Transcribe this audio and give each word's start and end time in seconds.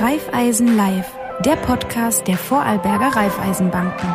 Raiffeisen 0.00 0.78
Live, 0.78 1.12
der 1.44 1.56
Podcast 1.56 2.26
der 2.26 2.38
Vorarlberger 2.38 3.14
Raiffeisenbanken. 3.14 4.08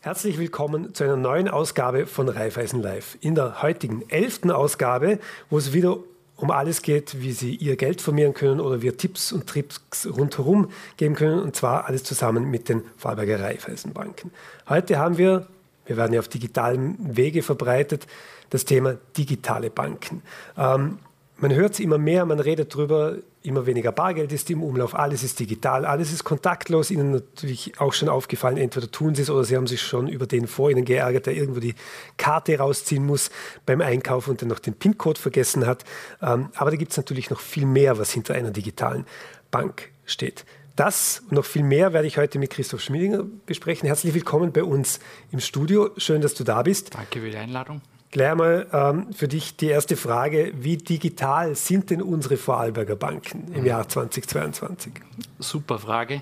Herzlich 0.00 0.38
willkommen 0.40 0.94
zu 0.94 1.04
einer 1.04 1.16
neuen 1.16 1.46
Ausgabe 1.46 2.06
von 2.06 2.28
Raiffeisen 2.28 2.82
Live. 2.82 3.16
In 3.20 3.36
der 3.36 3.62
heutigen 3.62 4.02
elften 4.08 4.50
Ausgabe, 4.50 5.20
wo 5.48 5.58
es 5.58 5.72
wieder 5.72 5.98
um 6.42 6.50
alles 6.50 6.82
geht, 6.82 7.20
wie 7.20 7.30
Sie 7.30 7.54
Ihr 7.54 7.76
Geld 7.76 8.00
vermehren 8.00 8.34
können 8.34 8.58
oder 8.58 8.82
wir 8.82 8.96
Tipps 8.96 9.30
und 9.30 9.46
Tricks 9.46 10.08
rundherum 10.08 10.70
geben 10.96 11.14
können 11.14 11.38
und 11.38 11.54
zwar 11.54 11.86
alles 11.86 12.02
zusammen 12.02 12.50
mit 12.50 12.68
den 12.68 12.82
Vorarlberger 12.96 13.40
Raiffeisenbanken. 13.44 14.32
Heute 14.68 14.98
haben 14.98 15.18
wir, 15.18 15.46
wir 15.86 15.96
werden 15.96 16.12
ja 16.12 16.18
auf 16.18 16.26
digitalen 16.26 16.96
Wege 17.16 17.42
verbreitet, 17.42 18.08
das 18.50 18.64
Thema 18.64 18.96
digitale 19.16 19.70
Banken. 19.70 20.22
Ähm, 20.58 20.98
man 21.36 21.54
hört 21.54 21.74
es 21.74 21.80
immer 21.80 21.98
mehr, 21.98 22.26
man 22.26 22.40
redet 22.40 22.74
darüber, 22.74 23.18
immer 23.42 23.66
weniger 23.66 23.92
Bargeld 23.92 24.32
ist 24.32 24.50
im 24.50 24.62
Umlauf, 24.62 24.94
alles 24.94 25.22
ist 25.22 25.40
digital, 25.40 25.84
alles 25.84 26.12
ist 26.12 26.24
kontaktlos. 26.24 26.90
Ihnen 26.90 27.12
natürlich 27.12 27.78
auch 27.80 27.92
schon 27.92 28.08
aufgefallen, 28.08 28.56
entweder 28.56 28.90
tun 28.90 29.14
Sie 29.14 29.22
es 29.22 29.30
oder 29.30 29.44
Sie 29.44 29.56
haben 29.56 29.66
sich 29.66 29.82
schon 29.82 30.08
über 30.08 30.26
den 30.26 30.46
vor 30.46 30.70
Ihnen 30.70 30.84
geärgert, 30.84 31.26
der 31.26 31.34
irgendwo 31.34 31.60
die 31.60 31.74
Karte 32.16 32.58
rausziehen 32.58 33.04
muss 33.04 33.30
beim 33.66 33.80
Einkauf 33.80 34.28
und 34.28 34.42
dann 34.42 34.48
noch 34.48 34.58
den 34.58 34.74
PIN-Code 34.74 35.20
vergessen 35.20 35.66
hat. 35.66 35.84
Ähm, 36.20 36.48
aber 36.56 36.70
da 36.70 36.76
gibt 36.76 36.92
es 36.92 36.96
natürlich 36.96 37.30
noch 37.30 37.40
viel 37.40 37.66
mehr, 37.66 37.98
was 37.98 38.12
hinter 38.12 38.34
einer 38.34 38.50
digitalen 38.50 39.06
Bank 39.50 39.90
steht. 40.06 40.44
Das 40.76 41.22
und 41.28 41.32
noch 41.32 41.44
viel 41.44 41.62
mehr 41.62 41.92
werde 41.92 42.08
ich 42.08 42.16
heute 42.16 42.38
mit 42.38 42.50
Christoph 42.50 42.80
Schmiedinger 42.80 43.24
besprechen. 43.44 43.86
Herzlich 43.86 44.14
willkommen 44.14 44.52
bei 44.52 44.64
uns 44.64 45.00
im 45.30 45.40
Studio. 45.40 45.90
Schön, 45.98 46.22
dass 46.22 46.34
du 46.34 46.44
da 46.44 46.62
bist. 46.62 46.94
Danke 46.94 47.20
für 47.20 47.30
die 47.30 47.36
Einladung. 47.36 47.82
Gleich 48.12 48.30
einmal 48.30 48.66
ähm, 48.74 49.10
für 49.14 49.26
dich 49.26 49.56
die 49.56 49.68
erste 49.68 49.96
Frage. 49.96 50.52
Wie 50.54 50.76
digital 50.76 51.54
sind 51.54 51.88
denn 51.88 52.02
unsere 52.02 52.36
Vorarlberger 52.36 52.94
Banken 52.94 53.50
im 53.54 53.64
Jahr 53.64 53.88
2022? 53.88 54.92
Super 55.38 55.78
Frage. 55.78 56.20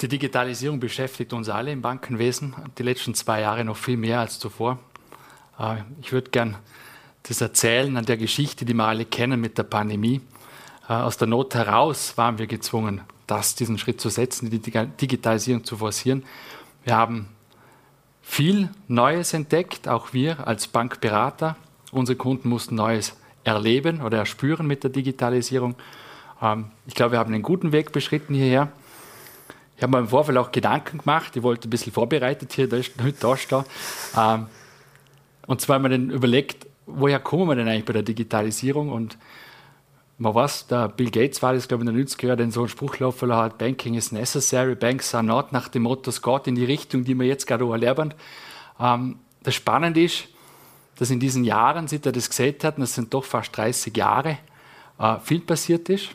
Die 0.00 0.08
Digitalisierung 0.08 0.80
beschäftigt 0.80 1.34
uns 1.34 1.50
alle 1.50 1.72
im 1.72 1.82
Bankenwesen, 1.82 2.54
die 2.78 2.82
letzten 2.82 3.14
zwei 3.14 3.42
Jahre 3.42 3.66
noch 3.66 3.76
viel 3.76 3.98
mehr 3.98 4.20
als 4.20 4.38
zuvor. 4.38 4.78
Äh, 5.58 5.82
ich 6.00 6.10
würde 6.10 6.30
gern 6.30 6.56
das 7.24 7.42
erzählen 7.42 7.94
an 7.98 8.06
der 8.06 8.16
Geschichte, 8.16 8.64
die 8.64 8.72
wir 8.72 8.84
alle 8.84 9.04
kennen 9.04 9.38
mit 9.42 9.58
der 9.58 9.64
Pandemie. 9.64 10.22
Äh, 10.88 10.94
aus 10.94 11.18
der 11.18 11.28
Not 11.28 11.54
heraus 11.54 12.16
waren 12.16 12.38
wir 12.38 12.46
gezwungen, 12.46 13.02
das, 13.26 13.54
diesen 13.54 13.76
Schritt 13.76 14.00
zu 14.00 14.08
setzen, 14.08 14.48
die 14.48 14.58
Digitalisierung 14.58 15.64
zu 15.64 15.76
forcieren. 15.76 16.24
Wir 16.82 16.96
haben 16.96 17.28
viel 18.24 18.70
Neues 18.88 19.32
entdeckt, 19.34 19.86
auch 19.86 20.12
wir 20.12 20.48
als 20.48 20.66
Bankberater. 20.66 21.56
Unsere 21.92 22.16
Kunden 22.16 22.48
mussten 22.48 22.74
Neues 22.74 23.16
erleben 23.44 24.00
oder 24.00 24.18
erspüren 24.18 24.66
mit 24.66 24.82
der 24.82 24.90
Digitalisierung. 24.90 25.76
Ähm, 26.42 26.66
ich 26.86 26.94
glaube, 26.94 27.12
wir 27.12 27.18
haben 27.18 27.32
einen 27.32 27.42
guten 27.42 27.70
Weg 27.72 27.92
beschritten 27.92 28.34
hierher. 28.34 28.72
Ich 29.76 29.82
habe 29.82 29.92
mir 29.92 29.98
im 29.98 30.08
Vorfeld 30.08 30.38
auch 30.38 30.50
Gedanken 30.50 30.98
gemacht. 30.98 31.36
Ich 31.36 31.42
wollte 31.42 31.68
ein 31.68 31.70
bisschen 31.70 31.92
vorbereitet 31.92 32.52
hier 32.52 32.68
da, 32.68 32.78
da 33.20 33.36
stehen. 33.36 33.64
Ähm, 34.16 34.46
und 35.46 35.60
zwar 35.60 35.76
haben 35.76 35.82
wir 35.82 35.90
dann 35.90 36.10
überlegt, 36.10 36.66
woher 36.86 37.20
kommen 37.20 37.48
wir 37.48 37.54
denn 37.54 37.68
eigentlich 37.68 37.84
bei 37.84 37.92
der 37.92 38.02
Digitalisierung? 38.02 38.90
Und 38.90 39.18
man 40.16 40.34
weiß, 40.34 40.68
der 40.68 40.88
Bill 40.88 41.10
Gates 41.10 41.42
war 41.42 41.54
das, 41.54 41.66
glaube 41.66 41.84
ich, 41.84 41.90
in 41.90 41.96
den 41.96 42.06
90er 42.06 42.26
Jahren, 42.26 42.38
der 42.38 42.50
so 42.50 42.60
einen 42.60 42.68
Spruch 42.68 42.98
laufen 42.98 43.34
hat, 43.34 43.58
Banking 43.58 43.94
is 43.94 44.12
necessary, 44.12 44.74
banks 44.74 45.14
are 45.14 45.24
not, 45.24 45.52
nach 45.52 45.68
dem 45.68 45.82
Motto, 45.82 46.10
es 46.10 46.22
geht 46.22 46.46
in 46.46 46.54
die 46.54 46.64
Richtung, 46.64 47.04
die 47.04 47.18
wir 47.18 47.26
jetzt 47.26 47.46
gerade 47.46 47.68
erlernen. 47.68 48.14
Ähm, 48.78 49.16
das 49.42 49.54
Spannende 49.54 50.02
ist, 50.02 50.28
dass 50.96 51.10
in 51.10 51.18
diesen 51.18 51.44
Jahren, 51.44 51.88
seit 51.88 52.06
er 52.06 52.12
das 52.12 52.28
gesagt 52.28 52.64
hat, 52.64 52.76
und 52.76 52.82
das 52.82 52.94
sind 52.94 53.12
doch 53.12 53.24
fast 53.24 53.56
30 53.56 53.96
Jahre, 53.96 54.38
äh, 54.98 55.18
viel 55.20 55.40
passiert 55.40 55.88
ist. 55.88 56.10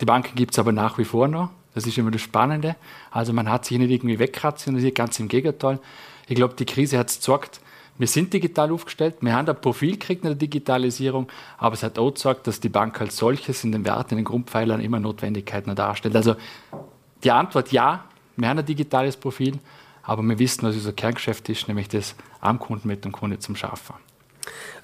Die 0.00 0.06
Banken 0.06 0.34
gibt 0.34 0.52
es 0.52 0.58
aber 0.58 0.72
nach 0.72 0.98
wie 0.98 1.04
vor 1.04 1.28
noch. 1.28 1.50
Das 1.74 1.86
ist 1.86 1.98
immer 1.98 2.10
das 2.10 2.22
Spannende. 2.22 2.76
Also 3.10 3.32
man 3.32 3.50
hat 3.50 3.64
sich 3.64 3.78
nicht 3.78 3.90
irgendwie 3.90 4.18
wegrationalisiert, 4.18 4.94
ganz 4.94 5.18
im 5.20 5.28
Gegenteil. 5.28 5.80
Ich 6.26 6.36
glaube, 6.36 6.54
die 6.54 6.64
Krise 6.64 6.98
hat 6.98 7.10
es 7.10 7.16
gezeigt, 7.16 7.60
wir 7.96 8.06
sind 8.06 8.32
digital 8.32 8.72
aufgestellt, 8.72 9.16
wir 9.20 9.34
haben 9.34 9.48
ein 9.48 9.60
Profil 9.60 9.92
gekriegt 9.92 10.24
in 10.24 10.30
der 10.30 10.36
Digitalisierung, 10.36 11.28
aber 11.58 11.74
es 11.74 11.82
hat 11.82 11.98
auch 11.98 12.12
gesagt, 12.12 12.46
dass 12.46 12.58
die 12.60 12.68
Bank 12.68 13.00
als 13.00 13.16
solches 13.16 13.62
in 13.62 13.72
den 13.72 13.84
Werten, 13.84 14.14
in 14.14 14.18
den 14.18 14.24
Grundpfeilern 14.24 14.80
immer 14.80 14.98
Notwendigkeiten 14.98 15.74
darstellt. 15.74 16.16
Also 16.16 16.34
die 17.22 17.30
Antwort 17.30 17.70
ja, 17.72 18.04
wir 18.36 18.48
haben 18.48 18.58
ein 18.58 18.66
digitales 18.66 19.16
Profil, 19.16 19.58
aber 20.02 20.22
wir 20.22 20.38
wissen, 20.38 20.66
was 20.66 20.74
unser 20.74 20.92
Kerngeschäft 20.92 21.48
ist, 21.48 21.68
nämlich 21.68 21.88
das 21.88 22.16
am 22.40 22.58
Kunden 22.58 22.88
mit 22.88 23.04
dem 23.04 23.12
Kunde 23.12 23.38
zum 23.38 23.54
Schaffen. 23.56 23.94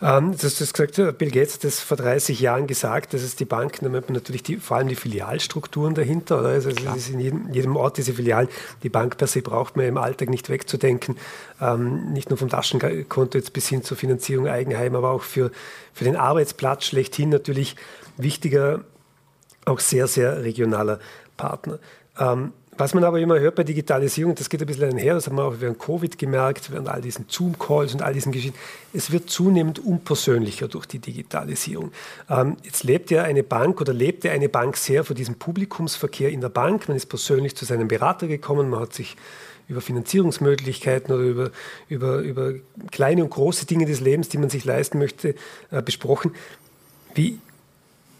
Ähm, 0.02 0.32
das 0.32 0.44
hast 0.44 0.60
du 0.60 0.86
gesagt, 0.86 1.18
Bill 1.18 1.30
Gates 1.30 1.54
hat 1.54 1.64
das 1.64 1.80
vor 1.80 1.96
30 1.96 2.40
Jahren 2.40 2.66
gesagt, 2.66 3.12
dass 3.12 3.22
es 3.22 3.36
die 3.36 3.44
Banken, 3.44 3.84
da 3.84 3.90
man 3.90 4.02
natürlich 4.08 4.42
die, 4.42 4.56
vor 4.56 4.78
allem 4.78 4.88
die 4.88 4.94
Filialstrukturen 4.94 5.94
dahinter, 5.94 6.40
oder? 6.40 6.48
Also 6.48 6.70
es 6.70 6.96
ist 6.96 7.10
in 7.10 7.20
jedem, 7.20 7.52
jedem, 7.52 7.76
Ort 7.76 7.98
diese 7.98 8.14
Filialen. 8.14 8.48
Die 8.82 8.88
Bank 8.88 9.16
per 9.18 9.26
se 9.26 9.42
braucht 9.42 9.76
man 9.76 9.86
im 9.86 9.98
Alltag 9.98 10.30
nicht 10.30 10.48
wegzudenken, 10.48 11.16
ähm, 11.60 12.12
nicht 12.12 12.30
nur 12.30 12.38
vom 12.38 12.48
Taschenkonto 12.48 13.36
jetzt 13.36 13.52
bis 13.52 13.68
hin 13.68 13.82
zur 13.82 13.96
Finanzierung 13.96 14.48
Eigenheim, 14.48 14.94
aber 14.94 15.10
auch 15.10 15.22
für, 15.22 15.50
für 15.92 16.04
den 16.04 16.16
Arbeitsplatz 16.16 16.84
schlechthin 16.84 17.28
natürlich 17.28 17.76
wichtiger, 18.16 18.84
auch 19.66 19.80
sehr, 19.80 20.06
sehr 20.06 20.42
regionaler 20.42 20.98
Partner. 21.36 21.78
Ähm, 22.18 22.52
was 22.80 22.94
man 22.94 23.04
aber 23.04 23.20
immer 23.20 23.38
hört 23.38 23.56
bei 23.56 23.62
Digitalisierung, 23.62 24.34
das 24.34 24.48
geht 24.48 24.62
ein 24.62 24.66
bisschen 24.66 24.90
einher, 24.90 25.12
das 25.12 25.26
haben 25.26 25.36
wir 25.36 25.44
auch 25.44 25.56
während 25.58 25.78
Covid 25.78 26.16
gemerkt, 26.16 26.72
während 26.72 26.88
all 26.88 27.02
diesen 27.02 27.26
Zoom-Calls 27.28 27.92
und 27.92 28.00
all 28.00 28.14
diesen 28.14 28.32
Geschichten, 28.32 28.58
es 28.94 29.12
wird 29.12 29.28
zunehmend 29.28 29.78
unpersönlicher 29.78 30.66
durch 30.66 30.86
die 30.86 30.98
Digitalisierung. 30.98 31.92
Ähm, 32.30 32.56
jetzt 32.62 32.82
lebt 32.82 33.10
ja 33.10 33.22
eine 33.22 33.42
Bank 33.42 33.82
oder 33.82 33.92
lebte 33.92 34.30
eine 34.30 34.48
Bank 34.48 34.78
sehr 34.78 35.04
von 35.04 35.14
diesem 35.14 35.34
Publikumsverkehr 35.34 36.30
in 36.30 36.40
der 36.40 36.48
Bank. 36.48 36.88
Man 36.88 36.96
ist 36.96 37.06
persönlich 37.06 37.54
zu 37.54 37.66
seinem 37.66 37.86
Berater 37.86 38.26
gekommen, 38.26 38.70
man 38.70 38.80
hat 38.80 38.94
sich 38.94 39.14
über 39.68 39.82
Finanzierungsmöglichkeiten 39.82 41.14
oder 41.14 41.22
über, 41.22 41.50
über, 41.88 42.18
über 42.20 42.54
kleine 42.90 43.22
und 43.22 43.30
große 43.30 43.66
Dinge 43.66 43.84
des 43.84 44.00
Lebens, 44.00 44.30
die 44.30 44.38
man 44.38 44.48
sich 44.48 44.64
leisten 44.64 44.98
möchte, 44.98 45.34
äh, 45.70 45.82
besprochen. 45.82 46.32
Wie, 47.14 47.40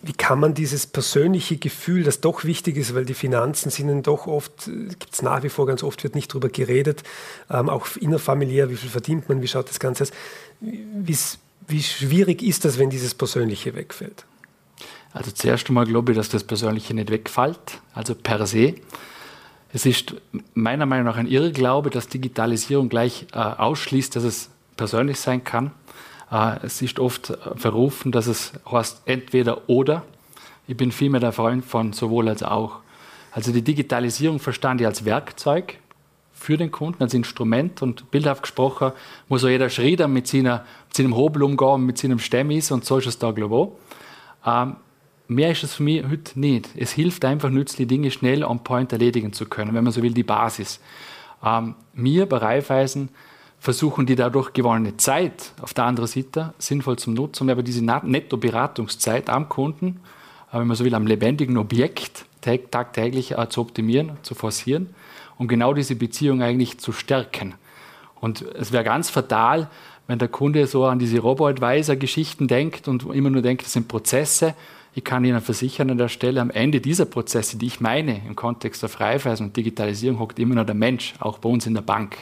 wie 0.03 0.13
kann 0.13 0.41
man 0.41 0.55
dieses 0.55 0.87
persönliche 0.87 1.59
Gefühl, 1.59 2.05
das 2.05 2.21
doch 2.21 2.45
wichtig 2.45 2.77
ist, 2.77 2.95
weil 2.95 3.05
die 3.05 3.15
Finanzen 3.15 3.71
sind 3.71 3.89
dann 3.89 4.03
doch 4.03 4.27
oft, 4.27 4.67
gibt 4.67 5.13
es 5.13 5.23
nach 5.23 5.43
wie 5.43 5.51
vor 5.51 5.67
ganz 5.67 5.83
oft, 5.83 6.03
wird 6.03 6.15
nicht 6.15 6.31
darüber 6.31 6.49
geredet, 6.49 7.03
ähm, 7.51 7.69
auch 7.69 7.87
innerfamiliär, 7.97 8.71
wie 8.71 8.77
viel 8.77 8.89
verdient 8.89 9.29
man, 9.29 9.43
wie 9.43 9.49
schaut 9.49 9.69
das 9.69 9.79
Ganze 9.79 10.05
aus. 10.05 10.13
Wie, 10.61 11.17
wie 11.69 11.83
schwierig 11.83 12.43
ist 12.43 12.65
das, 12.65 12.79
wenn 12.79 12.91
dieses 12.91 13.15
Persönliche 13.15 13.75
wegfällt? 13.75 14.25
Also 15.13 15.33
zuerst 15.33 15.69
einmal 15.69 15.87
glaube 15.87 16.13
ich, 16.13 16.19
dass 16.19 16.29
das 16.29 16.45
Persönliche 16.45 16.95
nicht 16.95 17.11
wegfällt, 17.11 17.81
also 17.93 18.15
per 18.15 18.47
se. 18.47 18.75
Es 19.73 19.87
ist 19.87 20.15
meiner 20.55 20.87
Meinung 20.87 21.07
nach 21.07 21.17
ein 21.17 21.27
Irrglaube, 21.27 21.91
dass 21.91 22.09
Digitalisierung 22.09 22.89
gleich 22.89 23.27
äh, 23.33 23.39
ausschließt, 23.39 24.17
dass 24.17 24.25
es 24.25 24.51
persönlich 24.77 25.21
sein 25.21 25.45
kann. 25.45 25.73
Äh, 26.31 26.59
es 26.63 26.83
ist 26.83 26.99
oft 26.99 27.37
verrufen, 27.57 28.13
dass 28.13 28.27
es 28.27 28.53
heißt 28.71 29.03
entweder 29.07 29.69
oder. 29.69 30.03
Ich 30.67 30.77
bin 30.77 30.93
vielmehr 30.93 31.21
der 31.21 31.33
Freund 31.33 31.65
von 31.65 31.93
sowohl 31.93 32.29
als 32.29 32.43
auch. 32.43 32.77
Also 33.33 33.53
die 33.53 33.63
Digitalisierung 33.63 34.39
verstand 34.39 34.81
ich 34.81 34.87
als 34.87 35.05
Werkzeug 35.05 35.79
für 36.33 36.57
den 36.57 36.71
Kunden, 36.71 37.03
als 37.03 37.13
Instrument 37.13 37.83
und 37.83 38.11
bildhaft 38.11 38.43
gesprochen 38.43 38.93
muss 39.29 39.45
auch 39.45 39.49
jeder 39.49 39.69
Schrieder 39.69 40.09
mit, 40.09 40.33
mit 40.33 40.63
seinem 40.93 41.15
Hobel 41.15 41.43
umgehen, 41.43 41.85
mit 41.85 41.99
seinem 41.99 42.19
Stemmis 42.19 42.71
und 42.71 42.85
so 42.85 42.97
ist 42.97 43.07
es 43.07 43.19
da, 43.19 43.31
ich. 43.31 43.69
Ähm, 44.47 44.77
mehr 45.29 45.51
ist 45.51 45.65
es 45.65 45.75
für 45.75 45.83
mich 45.83 46.03
heute 46.09 46.41
nicht. 46.41 46.71
Es 46.77 46.93
hilft 46.93 47.25
einfach 47.25 47.51
nützliche 47.51 47.87
Dinge 47.87 48.11
schnell 48.11 48.43
on 48.43 48.65
point 48.65 48.91
erledigen 48.93 49.33
zu 49.33 49.47
können, 49.47 49.75
wenn 49.75 49.85
man 49.85 49.93
so 49.93 50.03
will, 50.03 50.15
die 50.15 50.23
Basis. 50.23 50.81
Ähm, 51.45 51.75
mir 51.93 52.27
bei 52.27 52.39
Raiffeisen 52.39 53.11
versuchen 53.61 54.07
die 54.07 54.17
dadurch 54.17 54.53
gewonnene 54.55 54.97
Zeit 54.97 55.53
auf 55.61 55.75
der 55.75 55.85
anderen 55.85 56.09
Seite 56.09 56.55
sinnvoll 56.59 56.99
zu 56.99 57.11
nutzen, 57.11 57.51
aber 57.51 57.63
diese 57.63 57.85
Netto-Beratungszeit 57.85 59.29
am 59.29 59.49
Kunden, 59.49 60.01
äh, 60.51 60.59
wenn 60.59 60.67
man 60.67 60.77
so 60.77 60.85
will, 60.85 60.95
am 60.95 61.07
lebendigen 61.07 61.59
Objekt 61.59 62.25
tagtäglich 62.41 63.33
äh, 63.33 63.49
zu 63.51 63.61
optimieren, 63.61 64.13
zu 64.23 64.35
forcieren 64.35 64.89
und 65.37 65.49
genau 65.49 65.75
diese 65.75 65.95
Beziehung 65.95 66.43
eigentlich 66.43 66.79
zu 66.79 66.93
stärken. 66.93 67.55
Und 68.21 68.43
es 68.43 68.73
wäre 68.73 68.85
ganz 68.85 69.11
fatal, 69.11 69.69
wenn 70.07 70.19
der 70.19 70.29
Kunde 70.29 70.67
so 70.67 70.87
an 70.87 70.99
diese 70.99 71.21
Robo-Advisor-Geschichten 71.21 72.49
denkt 72.49 72.89
und 72.89 73.05
immer 73.15 73.31
nur 73.31 73.43
denkt, 73.43 73.65
das 73.65 73.75
sind 73.75 73.89
Prozesse. 73.89 74.55
Ich 74.95 75.05
kann 75.05 75.25
Ihnen 75.25 75.41
versichern 75.41 75.91
an 75.91 75.99
der 75.99 76.09
Stelle, 76.09 76.41
am 76.41 76.51
Ende 76.51 76.81
dieser 76.81 77.05
Prozesse, 77.05 77.57
die 77.59 77.67
ich 77.67 77.81
meine, 77.81 78.21
im 78.27 78.35
Kontext 78.35 78.83
der 78.83 78.89
Freiweise 78.89 79.45
und 79.45 79.57
Digitalisierung, 79.57 80.19
hockt 80.19 80.39
immer 80.39 80.57
noch 80.57 80.67
der 80.67 80.75
Mensch, 80.75 81.15
auch 81.21 81.39
bei 81.39 81.49
uns 81.49 81.67
in 81.67 81.75
der 81.75 81.83
Bank. 81.83 82.17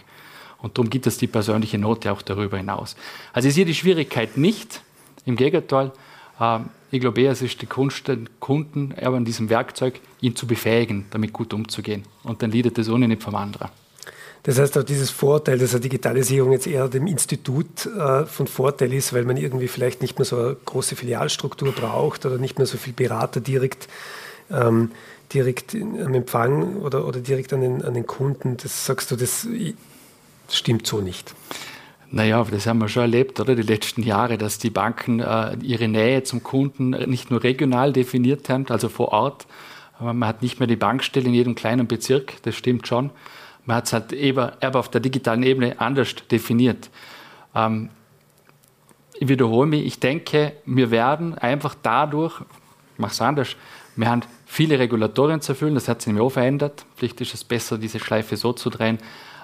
Und 0.61 0.77
darum 0.77 0.91
gibt 0.91 1.07
es 1.07 1.19
die 1.19 1.29
persönliche 1.29 1.79
Note 1.79 2.13
auch 2.13 2.23
darüber 2.23 2.57
hinaus. 2.57 2.97
Also 3.33 3.49
ist 3.49 3.55
hier 3.55 3.65
die 3.65 3.75
Schwierigkeit 3.75 4.37
nicht, 4.37 4.83
im 5.25 5.37
Gegenteil, 5.37 5.93
Ähm, 6.41 6.71
ich 6.91 7.01
glaube 7.01 7.21
eher, 7.21 7.33
es 7.33 7.43
ist 7.43 7.61
die 7.61 7.67
Kunst, 7.67 8.09
den 8.09 8.29
Kunden 8.41 8.95
aber 9.01 9.17
an 9.17 9.25
diesem 9.25 9.51
Werkzeug, 9.51 10.01
ihn 10.21 10.37
zu 10.37 10.47
befähigen, 10.47 11.07
damit 11.11 11.33
gut 11.33 11.53
umzugehen. 11.53 12.05
Und 12.23 12.43
dann 12.43 12.51
liegt 12.51 12.79
das 12.79 12.89
ohne 12.89 13.09
nicht 13.09 13.23
vom 13.23 13.35
anderen. 13.35 13.69
Das 14.45 14.59
heißt 14.59 14.79
auch 14.79 14.85
dieses 14.85 15.11
Vorteil, 15.11 15.59
dass 15.59 15.73
eine 15.73 15.81
Digitalisierung 15.81 16.53
jetzt 16.53 16.67
eher 16.67 16.89
dem 16.89 17.07
Institut 17.07 17.87
äh, 17.87 18.25
von 18.25 18.47
Vorteil 18.47 18.93
ist, 18.95 19.13
weil 19.13 19.25
man 19.25 19.37
irgendwie 19.37 19.69
vielleicht 19.69 20.01
nicht 20.01 20.19
mehr 20.19 20.25
so 20.25 20.39
eine 20.39 20.57
große 20.65 20.97
Filialstruktur 20.97 21.73
braucht 21.73 22.25
oder 22.25 22.39
nicht 22.39 22.57
mehr 22.57 22.67
so 22.67 22.79
viel 22.79 22.93
Berater 22.93 23.41
direkt, 23.41 23.89
ähm, 24.51 24.93
direkt 25.35 25.75
am 25.75 26.15
Empfang 26.15 26.77
oder, 26.77 27.07
oder 27.07 27.21
direkt 27.21 27.53
an 27.53 27.61
den, 27.61 27.85
an 27.85 27.93
den 27.95 28.07
Kunden. 28.07 28.57
Das 28.57 28.87
sagst 28.87 29.11
du, 29.11 29.17
das 29.17 29.47
stimmt 30.57 30.87
so 30.87 31.01
nicht. 31.01 31.35
Naja, 32.11 32.43
das 32.51 32.67
haben 32.67 32.79
wir 32.79 32.89
schon 32.89 33.03
erlebt, 33.03 33.39
oder? 33.39 33.55
Die 33.55 33.63
letzten 33.63 34.03
Jahre, 34.03 34.39
dass 34.39 34.59
die 34.59 34.71
Banken 34.71 35.21
äh, 35.21 35.57
ihre 35.63 35.89
Nähe 35.89 36.23
zum 36.23 36.43
Kunden 36.43 36.91
nicht 36.91 37.31
nur 37.31 37.43
regional 37.43 37.93
definiert 37.93 38.49
haben, 38.49 38.67
also 38.69 38.89
vor 38.89 39.09
Ort. 39.09 39.47
Man 40.01 40.27
hat 40.27 40.43
nicht 40.43 40.59
mehr 40.61 40.69
die 40.69 40.77
Bankstelle 40.77 41.27
in 41.27 41.35
jedem 41.35 41.55
kleinen 41.55 41.87
Bezirk, 41.87 42.35
das 42.43 42.55
stimmt 42.55 42.87
schon. 42.87 43.11
Man 43.67 43.77
hat 43.77 43.87
es 43.87 43.93
halt 43.93 44.13
eben, 44.13 44.51
aber 44.61 44.79
auf 44.79 44.89
der 44.89 45.01
digitalen 45.01 45.43
Ebene 45.43 45.81
anders 45.81 46.15
definiert. 46.31 46.89
Ähm, 47.55 47.91
ich 49.21 49.29
wiederhole 49.29 49.69
mich, 49.69 49.85
ich 49.85 50.01
denke, 50.01 50.53
wir 50.65 50.91
werden 50.91 51.37
einfach 51.37 51.75
dadurch, 51.83 52.41
ich 52.95 52.99
mache 52.99 53.13
es 53.13 53.21
anders, 53.21 53.57
wir 53.97 54.09
haben 54.09 54.23
viele 54.47 54.79
Regulatorien 54.79 55.41
zu 55.41 55.53
erfüllen, 55.53 55.75
das 55.75 55.89
hat 55.89 56.01
sich 56.01 56.07
nämlich 56.07 56.25
auch 56.25 56.31
verändert. 56.31 56.87
Vielleicht 56.95 57.21
ist 57.21 57.35
es 57.35 57.43
besser, 57.43 57.77
diese 57.77 57.99
Schleife 57.99 58.37
so 58.37 58.53
zu 58.53 58.71
drehen, 58.71 58.99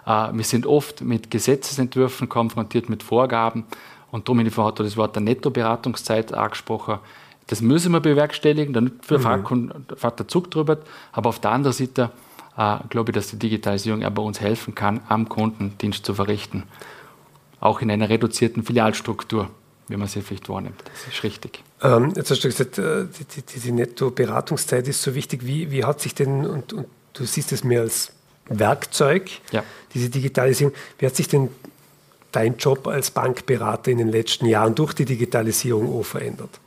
wir 0.06 0.44
sind 0.44 0.66
oft 0.66 1.00
mit 1.00 1.30
Gesetzesentwürfen 1.30 2.28
konfrontiert, 2.28 2.88
mit 2.88 3.02
Vorgaben. 3.02 3.64
Und 4.10 4.28
darum 4.28 4.44
hat 4.44 4.80
das 4.80 4.96
Wort 4.96 5.16
der 5.16 5.22
Nettoberatungszeit 5.22 6.32
angesprochen. 6.32 6.98
Das 7.46 7.60
müssen 7.60 7.92
wir 7.92 8.00
bewerkstelligen, 8.00 8.72
dann 8.72 8.84
mhm. 9.08 9.72
fährt 9.96 10.18
der 10.18 10.28
Zug 10.28 10.50
drüber. 10.50 10.78
Aber 11.12 11.28
auf 11.28 11.40
der 11.40 11.50
anderen 11.50 11.74
Seite 11.74 12.10
äh, 12.56 12.76
glaube 12.88 13.10
ich, 13.10 13.14
dass 13.14 13.28
die 13.28 13.38
Digitalisierung 13.38 14.00
bei 14.00 14.22
uns 14.22 14.40
helfen 14.40 14.74
kann, 14.74 15.00
am 15.08 15.28
Kundendienst 15.28 16.04
zu 16.06 16.14
verrichten. 16.14 16.64
Auch 17.60 17.80
in 17.80 17.90
einer 17.90 18.08
reduzierten 18.08 18.62
Filialstruktur, 18.62 19.50
wie 19.88 19.96
man 19.96 20.06
sie 20.06 20.22
vielleicht 20.22 20.48
wahrnimmt. 20.48 20.82
Das 20.84 21.14
ist 21.14 21.24
richtig. 21.24 21.62
Ähm, 21.82 22.12
jetzt 22.14 22.30
hast 22.30 22.44
du 22.44 22.48
gesagt, 22.48 22.78
äh, 22.78 23.06
die, 23.06 23.24
die, 23.24 23.42
diese 23.42 23.72
Netto-Beratungszeit 23.72 24.86
ist 24.88 25.02
so 25.02 25.14
wichtig. 25.14 25.46
Wie, 25.46 25.70
wie 25.70 25.84
hat 25.84 26.00
sich 26.00 26.14
denn, 26.14 26.46
und, 26.46 26.72
und 26.72 26.86
du 27.14 27.24
siehst 27.24 27.52
es 27.52 27.64
mehr 27.64 27.80
als 27.80 28.12
Werkzeug, 28.48 29.30
ja. 29.52 29.62
diese 29.94 30.10
Digitalisierung. 30.10 30.74
Wie 30.98 31.06
hat 31.06 31.16
sich 31.16 31.28
denn 31.28 31.48
dein 32.32 32.56
Job 32.56 32.86
als 32.86 33.10
Bankberater 33.10 33.90
in 33.90 33.98
den 33.98 34.08
letzten 34.08 34.46
Jahren 34.46 34.74
durch 34.74 34.92
die 34.92 35.04
Digitalisierung 35.04 35.98
auch 35.98 36.04
verändert? 36.04 36.60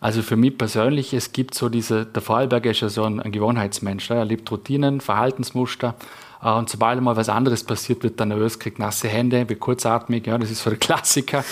Also 0.00 0.22
für 0.22 0.34
mich 0.34 0.58
persönlich, 0.58 1.14
es 1.14 1.32
gibt 1.32 1.54
so 1.54 1.68
diese, 1.68 2.04
der 2.04 2.22
Vorarlberger 2.22 2.72
ist 2.72 2.80
ja 2.80 2.88
so 2.88 3.04
ein, 3.04 3.20
ein 3.20 3.30
Gewohnheitsmensch. 3.30 4.10
Er 4.10 4.24
liebt 4.24 4.50
Routinen, 4.50 5.00
Verhaltensmuster. 5.00 5.94
Äh, 6.42 6.50
und 6.50 6.68
sobald 6.68 7.00
mal 7.00 7.14
was 7.14 7.28
anderes 7.28 7.62
passiert, 7.62 8.02
wird 8.02 8.18
er 8.20 8.26
nervös, 8.26 8.58
kriegt 8.58 8.80
nasse 8.80 9.06
Hände, 9.06 9.48
wird 9.48 9.60
kurzatmig. 9.60 10.26
Ja, 10.26 10.36
das 10.38 10.50
ist 10.50 10.64
so 10.64 10.70
der 10.70 10.78
Klassiker. 10.80 11.44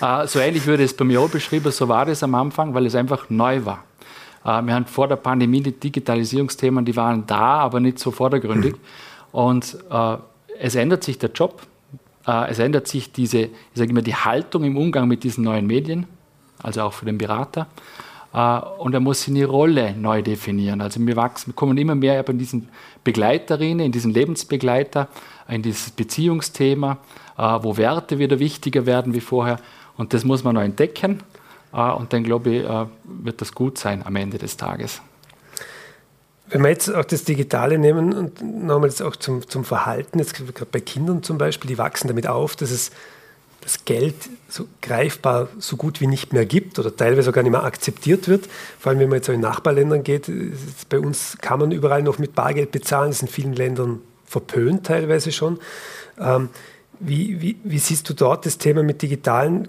Äh, 0.00 0.26
so 0.26 0.38
ähnlich 0.38 0.64
würde 0.64 0.84
es 0.84 0.94
bei 0.94 1.04
mir 1.04 1.20
auch 1.20 1.28
beschrieben. 1.28 1.70
So 1.70 1.88
war 1.88 2.06
das 2.06 2.22
am 2.22 2.34
Anfang, 2.34 2.72
weil 2.72 2.86
es 2.86 2.94
einfach 2.94 3.28
neu 3.28 3.66
war. 3.66 3.84
Äh, 4.44 4.62
wir 4.62 4.74
haben 4.74 4.86
vor 4.86 5.08
der 5.08 5.16
Pandemie 5.16 5.60
die 5.60 5.72
Digitalisierungsthemen, 5.72 6.84
die 6.84 6.96
waren 6.96 7.26
da, 7.26 7.58
aber 7.58 7.80
nicht 7.80 7.98
so 7.98 8.10
vordergründig. 8.10 8.74
Und 9.32 9.76
äh, 9.90 10.16
es 10.58 10.74
ändert 10.74 11.04
sich 11.04 11.18
der 11.18 11.30
Job, 11.30 11.62
äh, 12.26 12.50
es 12.50 12.58
ändert 12.58 12.88
sich 12.88 13.12
diese, 13.12 13.38
ich 13.38 13.50
sage 13.74 13.90
immer, 13.90 14.02
die 14.02 14.14
Haltung 14.14 14.64
im 14.64 14.76
Umgang 14.76 15.08
mit 15.08 15.24
diesen 15.24 15.44
neuen 15.44 15.66
Medien, 15.66 16.06
also 16.62 16.82
auch 16.82 16.92
für 16.92 17.04
den 17.04 17.18
Berater. 17.18 17.66
Äh, 18.32 18.58
und 18.78 18.94
er 18.94 19.00
muss 19.00 19.24
seine 19.24 19.46
Rolle 19.46 19.94
neu 19.94 20.22
definieren. 20.22 20.80
Also 20.80 21.04
wir 21.04 21.16
wachsen, 21.16 21.48
wir 21.48 21.54
kommen 21.54 21.78
immer 21.78 21.94
mehr 21.94 22.26
in 22.28 22.38
diesen 22.38 22.68
Begleiterinnen, 23.04 23.86
in 23.86 23.92
diesen 23.92 24.12
Lebensbegleiter, 24.12 25.08
in 25.48 25.62
dieses 25.62 25.90
Beziehungsthema, 25.90 26.98
äh, 27.36 27.42
wo 27.62 27.76
Werte 27.76 28.18
wieder 28.18 28.38
wichtiger 28.38 28.86
werden 28.86 29.14
wie 29.14 29.20
vorher. 29.20 29.58
Und 29.96 30.14
das 30.14 30.24
muss 30.24 30.44
man 30.44 30.54
neu 30.54 30.64
entdecken. 30.64 31.22
Ah, 31.72 31.90
und 31.90 32.12
dann 32.12 32.24
glaube 32.24 32.50
ich, 32.50 32.64
äh, 32.64 32.86
wird 33.04 33.40
das 33.40 33.52
gut 33.52 33.78
sein 33.78 34.04
am 34.04 34.16
Ende 34.16 34.38
des 34.38 34.56
Tages. 34.56 35.02
Wenn 36.50 36.62
wir 36.62 36.70
jetzt 36.70 36.92
auch 36.94 37.04
das 37.04 37.24
Digitale 37.24 37.78
nehmen 37.78 38.14
und 38.14 38.42
nochmal 38.42 38.88
jetzt 38.88 39.02
auch 39.02 39.16
zum, 39.16 39.46
zum 39.46 39.64
Verhalten, 39.64 40.18
jetzt 40.18 40.34
gerade 40.34 40.70
bei 40.70 40.80
Kindern 40.80 41.22
zum 41.22 41.36
Beispiel, 41.36 41.68
die 41.68 41.76
wachsen 41.76 42.08
damit 42.08 42.26
auf, 42.26 42.56
dass 42.56 42.70
es 42.70 42.90
das 43.60 43.84
Geld 43.84 44.14
so 44.48 44.66
greifbar 44.80 45.48
so 45.58 45.76
gut 45.76 46.00
wie 46.00 46.06
nicht 46.06 46.32
mehr 46.32 46.46
gibt 46.46 46.78
oder 46.78 46.94
teilweise 46.94 47.28
auch 47.28 47.34
gar 47.34 47.42
nicht 47.42 47.52
mehr 47.52 47.64
akzeptiert 47.64 48.28
wird. 48.28 48.48
Vor 48.78 48.90
allem, 48.90 49.00
wenn 49.00 49.10
man 49.10 49.18
jetzt 49.18 49.28
in 49.28 49.40
Nachbarländern 49.40 50.04
geht, 50.04 50.30
bei 50.88 50.98
uns 50.98 51.36
kann 51.42 51.58
man 51.58 51.70
überall 51.70 52.02
noch 52.02 52.18
mit 52.18 52.34
Bargeld 52.34 52.72
bezahlen, 52.72 53.10
das 53.10 53.16
ist 53.16 53.22
in 53.22 53.28
vielen 53.28 53.52
Ländern 53.52 54.00
verpönt 54.24 54.86
teilweise 54.86 55.32
schon. 55.32 55.58
Ähm, 56.18 56.48
wie, 57.00 57.40
wie, 57.42 57.56
wie 57.62 57.78
siehst 57.78 58.08
du 58.08 58.14
dort 58.14 58.46
das 58.46 58.58
Thema 58.58 58.82
mit 58.82 59.02
digitalen 59.02 59.68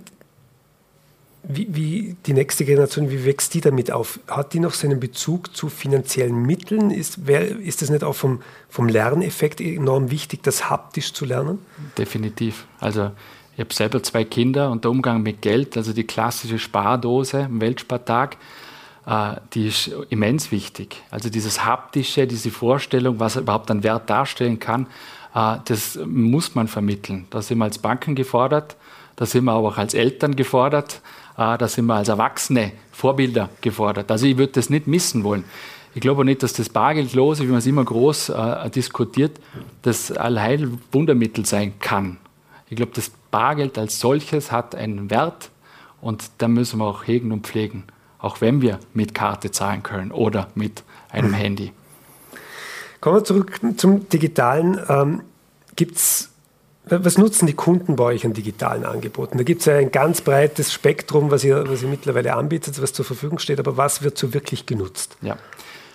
wie, 1.43 1.67
wie, 1.71 2.15
die 2.25 2.33
nächste 2.33 2.65
Generation, 2.65 3.09
wie 3.09 3.25
wächst 3.25 3.53
die 3.53 3.61
damit 3.61 3.91
auf? 3.91 4.19
Hat 4.27 4.53
die 4.53 4.59
noch 4.59 4.73
so 4.73 4.87
einen 4.87 4.99
Bezug 4.99 5.55
zu 5.55 5.69
finanziellen 5.69 6.43
Mitteln? 6.43 6.91
Ist, 6.91 7.27
wer, 7.27 7.41
ist 7.41 7.81
das 7.81 7.89
nicht 7.89 8.03
auch 8.03 8.15
vom, 8.15 8.41
vom 8.69 8.87
Lerneffekt 8.87 9.61
enorm 9.61 10.11
wichtig, 10.11 10.43
das 10.43 10.69
haptisch 10.69 11.13
zu 11.13 11.25
lernen? 11.25 11.59
Definitiv. 11.97 12.65
Also 12.79 13.11
ich 13.53 13.59
habe 13.61 13.73
selber 13.73 14.03
zwei 14.03 14.25
Kinder 14.25 14.69
und 14.69 14.83
der 14.83 14.91
Umgang 14.91 15.23
mit 15.23 15.41
Geld, 15.41 15.77
also 15.77 15.93
die 15.93 16.03
klassische 16.03 16.59
Spardose 16.59 17.45
am 17.45 17.61
Weltspartag, 17.61 18.37
äh, 19.05 19.35
die 19.53 19.67
ist 19.67 19.91
immens 20.09 20.51
wichtig. 20.51 21.01
Also 21.09 21.29
dieses 21.29 21.65
haptische, 21.65 22.27
diese 22.27 22.51
Vorstellung, 22.51 23.19
was 23.19 23.37
überhaupt 23.37 23.71
einen 23.71 23.83
Wert 23.83 24.09
darstellen 24.09 24.59
kann, 24.59 24.87
äh, 25.33 25.55
das 25.65 25.97
muss 26.05 26.53
man 26.53 26.67
vermitteln. 26.67 27.27
Da 27.29 27.41
sind 27.41 27.59
wir 27.59 27.65
als 27.65 27.77
Banken 27.77 28.15
gefordert, 28.15 28.75
da 29.15 29.25
sind 29.25 29.45
wir 29.45 29.53
aber 29.53 29.69
auch 29.69 29.77
als 29.77 29.93
Eltern 29.93 30.35
gefordert 30.35 31.01
äh, 31.39 31.57
da 31.57 31.67
sind 31.67 31.85
wir 31.85 31.95
als 31.95 32.09
Erwachsene 32.09 32.73
Vorbilder 32.91 33.49
gefordert. 33.61 34.11
Also 34.11 34.25
ich 34.25 34.37
würde 34.37 34.51
das 34.53 34.69
nicht 34.69 34.87
missen 34.87 35.23
wollen. 35.23 35.45
Ich 35.95 36.01
glaube 36.01 36.25
nicht, 36.25 36.43
dass 36.43 36.53
das 36.53 36.69
Bargeldlose, 36.69 37.43
wie 37.43 37.47
man 37.47 37.59
es 37.59 37.65
immer 37.65 37.83
groß 37.83 38.29
äh, 38.29 38.69
diskutiert, 38.69 39.39
das 39.81 40.11
Allheilwundermittel 40.11 41.45
sein 41.45 41.79
kann. 41.79 42.17
Ich 42.69 42.75
glaube, 42.75 42.91
das 42.93 43.11
Bargeld 43.31 43.77
als 43.77 43.99
solches 43.99 44.51
hat 44.51 44.75
einen 44.75 45.09
Wert 45.09 45.49
und 46.01 46.29
da 46.37 46.47
müssen 46.47 46.79
wir 46.79 46.85
auch 46.85 47.07
hegen 47.07 47.31
und 47.31 47.47
pflegen, 47.47 47.85
auch 48.19 48.41
wenn 48.41 48.61
wir 48.61 48.79
mit 48.93 49.15
Karte 49.15 49.49
zahlen 49.49 49.81
können 49.81 50.11
oder 50.11 50.49
mit 50.55 50.83
einem 51.09 51.33
Handy. 51.33 51.71
Kommen 53.01 53.15
wir 53.15 53.23
zurück 53.23 53.59
zum 53.77 54.09
Digitalen. 54.09 54.79
Ähm, 54.89 55.21
Gibt 55.75 55.95
es 55.95 56.29
was 56.91 57.17
nutzen 57.17 57.47
die 57.47 57.53
Kunden 57.53 57.95
bei 57.95 58.03
euch 58.05 58.25
an 58.25 58.33
digitalen 58.33 58.85
Angeboten? 58.85 59.37
Da 59.37 59.43
gibt 59.43 59.61
es 59.61 59.65
ja 59.65 59.77
ein 59.77 59.91
ganz 59.91 60.21
breites 60.21 60.73
Spektrum, 60.73 61.31
was 61.31 61.43
ihr, 61.43 61.69
was 61.69 61.83
ihr 61.83 61.89
mittlerweile 61.89 62.35
anbietet, 62.35 62.81
was 62.81 62.93
zur 62.93 63.05
Verfügung 63.05 63.39
steht, 63.39 63.59
aber 63.59 63.77
was 63.77 64.01
wird 64.01 64.17
so 64.17 64.33
wirklich 64.33 64.65
genutzt? 64.65 65.17
Ja. 65.21 65.37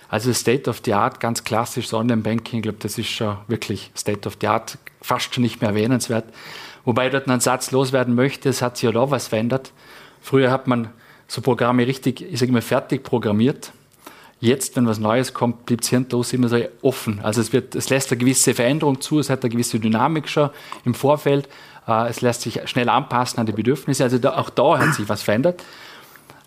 Also 0.09 0.31
State 0.33 0.69
of 0.69 0.81
the 0.85 0.93
Art, 0.93 1.19
ganz 1.19 1.43
klassisch 1.43 1.91
Online-Banking, 1.91 2.59
ich 2.59 2.63
glaube, 2.63 2.77
das 2.79 2.97
ist 2.97 3.09
schon 3.09 3.37
wirklich 3.47 3.91
State 3.97 4.27
of 4.27 4.37
the 4.39 4.47
Art, 4.47 4.77
fast 5.01 5.33
schon 5.33 5.43
nicht 5.43 5.61
mehr 5.61 5.71
erwähnenswert. 5.71 6.25
Wobei 6.83 7.07
ich 7.07 7.11
dort 7.11 7.27
einen 7.27 7.39
Satz 7.39 7.71
loswerden 7.71 8.13
möchte, 8.15 8.49
es 8.49 8.61
hat 8.61 8.77
sich 8.77 8.89
ja 8.89 8.99
auch 8.99 9.11
was 9.11 9.27
verändert. 9.27 9.71
Früher 10.21 10.51
hat 10.51 10.67
man 10.67 10.89
so 11.27 11.41
Programme 11.41 11.87
richtig, 11.87 12.21
ich 12.21 12.39
sage 12.39 12.51
mal, 12.51 12.61
fertig 12.61 13.03
programmiert 13.03 13.71
Jetzt, 14.45 14.75
wenn 14.75 14.85
was 14.85 14.99
Neues 14.99 15.33
kommt, 15.33 15.65
bleibt 15.65 15.81
das 15.81 15.89
Hirnlos 15.89 16.31
immer 16.31 16.49
so 16.49 16.57
offen. 16.83 17.19
Also 17.23 17.41
es, 17.41 17.51
wird, 17.51 17.73
es 17.73 17.89
lässt 17.89 18.11
eine 18.11 18.19
gewisse 18.19 18.53
Veränderung 18.53 19.01
zu, 19.01 19.17
es 19.17 19.31
hat 19.31 19.41
eine 19.41 19.49
gewisse 19.49 19.79
Dynamik 19.79 20.29
schon 20.29 20.51
im 20.83 20.93
Vorfeld, 20.93 21.49
äh, 21.87 22.07
es 22.09 22.21
lässt 22.21 22.41
sich 22.41 22.61
schnell 22.69 22.89
anpassen 22.89 23.39
an 23.39 23.47
die 23.47 23.53
Bedürfnisse. 23.53 24.03
Also 24.03 24.19
da, 24.19 24.37
auch 24.37 24.51
da 24.51 24.77
hat 24.77 24.93
sich 24.93 25.09
was 25.09 25.23
verändert. 25.23 25.63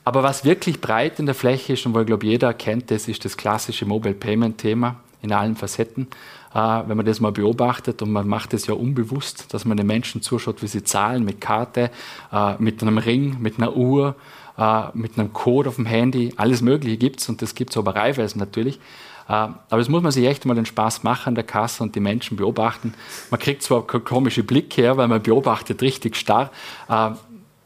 Aber 0.04 0.22
was 0.22 0.44
wirklich 0.44 0.80
breit 0.80 1.18
in 1.18 1.26
der 1.26 1.34
Fläche 1.34 1.72
ist 1.72 1.86
und 1.86 1.94
wo 1.94 1.98
ich 1.98 2.06
glaube, 2.06 2.24
jeder 2.24 2.54
kennt 2.54 2.92
das, 2.92 3.08
ist 3.08 3.24
das 3.24 3.36
klassische 3.36 3.84
Mobile 3.84 4.14
Payment 4.14 4.58
Thema 4.58 4.94
in 5.20 5.32
allen 5.32 5.56
Facetten. 5.56 6.06
Äh, 6.54 6.58
wenn 6.86 6.96
man 6.96 7.04
das 7.04 7.18
mal 7.18 7.32
beobachtet 7.32 8.00
und 8.00 8.12
man 8.12 8.28
macht 8.28 8.54
es 8.54 8.68
ja 8.68 8.74
unbewusst, 8.74 9.52
dass 9.52 9.64
man 9.64 9.76
den 9.76 9.88
Menschen 9.88 10.22
zuschaut, 10.22 10.62
wie 10.62 10.68
sie 10.68 10.84
zahlen 10.84 11.24
mit 11.24 11.40
Karte, 11.40 11.90
äh, 12.32 12.54
mit 12.60 12.80
einem 12.80 12.98
Ring, 12.98 13.38
mit 13.40 13.58
einer 13.58 13.74
Uhr, 13.76 14.14
äh, 14.58 14.82
mit 14.94 15.18
einem 15.18 15.32
Code 15.32 15.68
auf 15.68 15.76
dem 15.76 15.86
Handy, 15.86 16.34
alles 16.36 16.60
Mögliche 16.60 16.96
gibt 16.96 17.20
es 17.20 17.28
und 17.28 17.40
das 17.42 17.54
gibt 17.54 17.74
es 17.74 17.82
bei 17.82 17.92
Reifeisen 17.92 18.40
natürlich. 18.40 18.80
Äh, 19.28 19.32
aber 19.32 19.78
es 19.78 19.88
muss 19.88 20.02
man 20.02 20.10
sich 20.10 20.26
echt 20.26 20.44
mal 20.46 20.54
den 20.54 20.66
Spaß 20.66 21.04
machen 21.04 21.28
an 21.28 21.34
der 21.36 21.44
Kasse 21.44 21.82
und 21.82 21.94
die 21.94 22.00
Menschen 22.00 22.36
beobachten. 22.36 22.94
Man 23.30 23.38
kriegt 23.38 23.62
zwar 23.62 23.86
komische 23.86 24.42
Blicke 24.42 24.82
her, 24.82 24.96
weil 24.96 25.08
man 25.08 25.22
beobachtet 25.22 25.82
richtig 25.82 26.16
starr, 26.16 26.50
äh, 26.88 27.10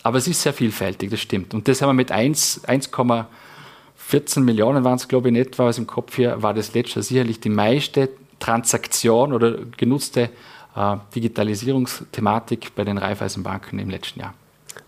aber 0.05 0.19
es 0.19 0.27
ist 0.27 0.43
sehr 0.43 0.53
vielfältig, 0.53 1.11
das 1.11 1.21
stimmt. 1.21 1.55
Und 1.55 1.69
das 1.69 1.81
haben 1.81 1.91
wir 1.91 1.95
mit 1.95 2.11
1,14 2.13 4.41
Millionen 4.41 4.83
waren 4.85 4.97
es, 4.97 5.07
glaube 5.07 5.31
ich, 5.31 5.37
etwa 5.37 5.69
aus 5.69 5.77
dem 5.77 5.87
Kopf 5.87 6.17
hier, 6.17 6.43
war 6.43 6.53
das 6.53 6.75
letzte 6.75 7.03
sicherlich 7.03 7.41
die 7.41 7.51
meiste 7.51 8.11
Transaktion 8.41 9.33
oder 9.33 9.59
genutzte 9.77 10.31
äh, 10.75 10.97
Digitalisierungsthematik 11.15 12.75
bei 12.75 12.85
den 12.85 12.99
Raiffeisenbanken 12.99 13.79
im 13.79 13.89
letzten 13.89 14.21
Jahr. 14.21 14.35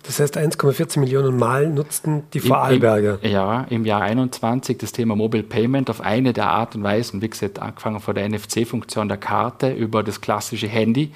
Das 0.04 0.20
heißt, 0.20 0.36
1,14 0.36 1.00
Millionen 1.00 1.38
Mal 1.38 1.68
nutzten 1.68 2.24
die 2.32 2.40
Vorarlberger. 2.40 3.18
Im, 3.22 3.28
im, 3.28 3.32
ja, 3.32 3.66
im 3.70 3.84
Jahr 3.86 4.02
21 4.02 4.76
das 4.76 4.92
Thema 4.92 5.16
Mobile 5.16 5.42
Payment 5.42 5.88
auf 5.88 6.02
eine 6.02 6.34
der 6.34 6.48
Art 6.48 6.74
und 6.76 6.82
Weisen, 6.82 7.22
wie 7.22 7.28
gesagt, 7.28 7.58
angefangen 7.58 8.00
von 8.00 8.14
der 8.14 8.28
NFC-Funktion 8.28 9.08
der 9.08 9.16
Karte 9.16 9.72
über 9.72 10.02
das 10.02 10.20
klassische 10.20 10.68
Handy, 10.68 11.12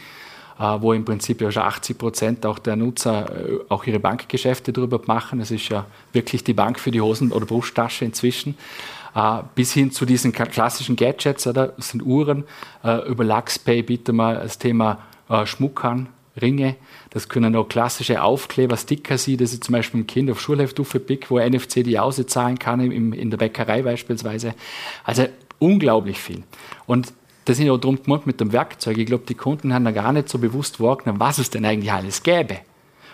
äh, 0.58 0.62
wo 0.80 0.94
im 0.94 1.04
Prinzip 1.04 1.42
ja 1.42 1.52
schon 1.52 1.64
80 1.64 1.98
Prozent 1.98 2.46
auch 2.46 2.58
der 2.58 2.76
Nutzer 2.76 3.30
äh, 3.30 3.58
auch 3.68 3.84
ihre 3.84 4.00
Bankgeschäfte 4.00 4.72
darüber 4.72 5.00
machen. 5.04 5.38
Das 5.38 5.50
ist 5.50 5.68
ja 5.68 5.84
wirklich 6.14 6.42
die 6.42 6.54
Bank 6.54 6.80
für 6.80 6.90
die 6.90 7.02
Hosen- 7.02 7.30
oder 7.30 7.44
Brusttasche 7.44 8.06
inzwischen. 8.06 8.56
Äh, 9.14 9.42
bis 9.54 9.72
hin 9.72 9.92
zu 9.92 10.06
diesen 10.06 10.32
klassischen 10.32 10.96
Gadgets, 10.96 11.46
oder? 11.46 11.68
Das 11.68 11.90
sind 11.90 12.02
Uhren. 12.02 12.44
über 12.82 13.24
LuxPay 13.24 13.82
bitte 13.82 14.12
mal 14.12 14.36
das 14.36 14.56
Thema 14.58 14.98
Schmuck 15.44 15.84
an, 15.84 16.08
Ringe. 16.38 16.76
Das 17.10 17.28
können 17.28 17.54
auch 17.56 17.68
klassische 17.68 18.22
Aufkleber, 18.22 18.76
Sticker 18.76 19.18
sein, 19.18 19.36
das 19.36 19.52
ich 19.52 19.60
zum 19.60 19.72
Beispiel 19.72 20.00
im 20.00 20.06
Kind 20.06 20.30
auf 20.30 20.40
Schulheft 20.40 20.78
aufpick, 20.80 21.30
wo 21.30 21.38
NFC 21.38 21.84
die 21.84 21.92
Jause 21.92 22.26
zahlen 22.26 22.58
kann, 22.58 22.80
im, 22.80 23.12
in 23.12 23.30
der 23.30 23.38
Bäckerei 23.38 23.82
beispielsweise. 23.82 24.54
Also 25.04 25.26
unglaublich 25.58 26.18
viel. 26.18 26.42
Und 26.86 27.12
das 27.44 27.58
ist 27.58 27.68
auch 27.70 27.78
darum 27.78 28.02
gemacht 28.02 28.26
mit 28.26 28.40
dem 28.40 28.52
Werkzeug. 28.52 28.98
Ich 28.98 29.06
glaube, 29.06 29.24
die 29.26 29.34
Kunden 29.34 29.72
haben 29.72 29.84
da 29.84 29.90
gar 29.90 30.12
nicht 30.12 30.28
so 30.28 30.38
bewusst 30.38 30.80
wahrgenommen, 30.80 31.20
was 31.20 31.38
es 31.38 31.50
denn 31.50 31.64
eigentlich 31.64 31.90
alles 31.90 32.22
gäbe. 32.22 32.58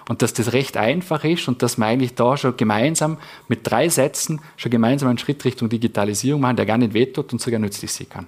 Und 0.08 0.22
dass 0.22 0.34
das 0.34 0.52
recht 0.52 0.76
einfach 0.76 1.24
ist 1.24 1.48
und 1.48 1.62
dass 1.62 1.78
wir 1.78 1.86
eigentlich 1.86 2.14
da 2.14 2.36
schon 2.36 2.56
gemeinsam 2.56 3.16
mit 3.48 3.60
drei 3.62 3.88
Sätzen 3.88 4.40
schon 4.56 4.70
gemeinsam 4.70 5.08
einen 5.08 5.18
Schritt 5.18 5.44
Richtung 5.44 5.68
Digitalisierung 5.68 6.40
machen, 6.40 6.56
der 6.56 6.66
gar 6.66 6.78
nicht 6.78 6.94
wehtut 6.94 7.32
und 7.32 7.40
sogar 7.40 7.60
nützlich 7.60 7.92
sein 7.92 8.08
kann. 8.08 8.26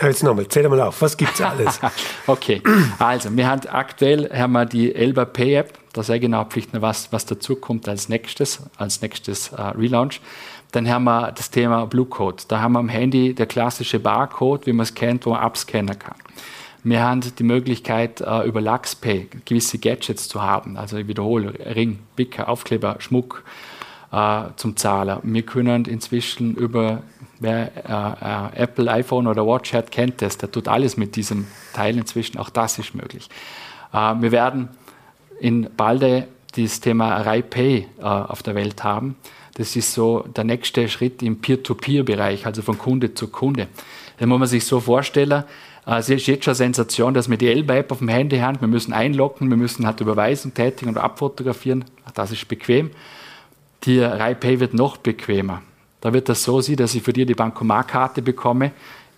Jetzt 0.00 0.22
nochmal, 0.22 0.46
zähl 0.48 0.68
mal 0.68 0.80
auf, 0.82 1.00
was 1.00 1.16
gibt 1.16 1.34
es 1.34 1.40
alles? 1.40 1.80
okay, 2.26 2.62
also 2.98 3.34
wir 3.34 3.48
haben 3.48 3.66
aktuell 3.66 4.30
haben 4.30 4.52
wir 4.52 4.66
die 4.66 4.94
Elba 4.94 5.24
Pay 5.24 5.54
App, 5.54 5.78
da 5.94 6.02
sehr 6.02 6.20
genau 6.20 6.44
pflichten, 6.44 6.82
was, 6.82 7.10
was 7.12 7.24
dazu 7.24 7.56
kommt 7.56 7.88
als 7.88 8.10
nächstes, 8.10 8.60
als 8.76 9.00
nächstes 9.00 9.52
uh, 9.52 9.72
Relaunch. 9.76 10.20
Dann 10.72 10.86
haben 10.86 11.04
wir 11.04 11.32
das 11.32 11.50
Thema 11.50 11.86
Blue 11.86 12.04
Code. 12.04 12.42
Da 12.48 12.60
haben 12.60 12.72
wir 12.72 12.80
am 12.80 12.90
Handy 12.90 13.34
der 13.34 13.46
klassische 13.46 13.98
Barcode, 13.98 14.66
wie 14.66 14.74
man 14.74 14.84
es 14.84 14.92
kennt, 14.92 15.24
wo 15.24 15.30
man 15.30 15.40
abscannen 15.40 15.98
kann. 15.98 16.16
Wir 16.84 17.02
haben 17.02 17.22
die 17.22 17.42
Möglichkeit, 17.42 18.20
uh, 18.20 18.42
über 18.42 18.60
LuxPay 18.60 19.28
gewisse 19.46 19.78
Gadgets 19.78 20.28
zu 20.28 20.42
haben. 20.42 20.76
Also 20.76 20.98
ich 20.98 21.08
wiederhole, 21.08 21.54
Ring, 21.74 22.00
Wicker, 22.16 22.50
Aufkleber, 22.50 22.96
Schmuck 22.98 23.44
zum 24.56 24.76
Zahler. 24.76 25.20
Wir 25.24 25.42
können 25.42 25.84
inzwischen 25.84 26.54
über 26.54 27.02
Wer 27.38 27.70
äh, 28.54 28.60
äh, 28.60 28.62
Apple, 28.62 28.90
iPhone 28.90 29.26
oder 29.26 29.46
Watch 29.46 29.74
hat, 29.74 29.90
kennt 29.90 30.22
das. 30.22 30.38
Der 30.38 30.50
tut 30.50 30.68
alles 30.68 30.96
mit 30.96 31.16
diesem 31.16 31.46
Teil 31.74 31.96
inzwischen. 31.98 32.38
Auch 32.38 32.48
das 32.48 32.78
ist 32.78 32.94
möglich. 32.94 33.28
Äh, 33.92 34.14
wir 34.20 34.32
werden 34.32 34.68
in 35.38 35.68
balde 35.76 36.28
das 36.56 36.80
Thema 36.80 37.18
RaiPay 37.18 37.86
äh, 37.98 38.02
auf 38.02 38.42
der 38.42 38.54
Welt 38.54 38.82
haben. 38.84 39.16
Das 39.54 39.76
ist 39.76 39.92
so 39.92 40.20
der 40.34 40.44
nächste 40.44 40.88
Schritt 40.88 41.22
im 41.22 41.40
Peer-to-Peer-Bereich, 41.40 42.46
also 42.46 42.62
von 42.62 42.78
Kunde 42.78 43.12
zu 43.14 43.28
Kunde. 43.28 43.68
Da 44.18 44.26
muss 44.26 44.38
man 44.38 44.48
sich 44.48 44.64
so 44.64 44.80
vorstellen, 44.80 45.44
äh, 45.86 45.98
es 45.98 46.08
ist 46.08 46.26
jetzt 46.26 46.44
schon 46.44 46.52
eine 46.52 46.56
Sensation, 46.56 47.12
dass 47.12 47.28
wir 47.28 47.36
die 47.36 47.48
Elba-App 47.48 47.92
auf 47.92 47.98
dem 47.98 48.08
Handy 48.08 48.38
haben. 48.38 48.58
Wir 48.60 48.68
müssen 48.68 48.94
einloggen, 48.94 49.50
wir 49.50 49.58
müssen 49.58 49.86
halt 49.86 50.00
Überweisung 50.00 50.54
tätigen 50.54 50.88
und 50.88 50.96
abfotografieren. 50.96 51.84
Das 52.14 52.30
ist 52.30 52.48
bequem. 52.48 52.92
Die 53.86 54.00
RaiPay 54.00 54.58
wird 54.58 54.74
noch 54.74 54.96
bequemer. 54.96 55.62
Da 56.00 56.12
wird 56.12 56.28
das 56.28 56.42
so 56.42 56.60
sein, 56.60 56.76
dass 56.76 56.94
ich 56.94 57.02
für 57.02 57.12
dir 57.12 57.24
die 57.24 57.34
Bankomatkarte 57.34 58.20
bekomme, 58.20 58.72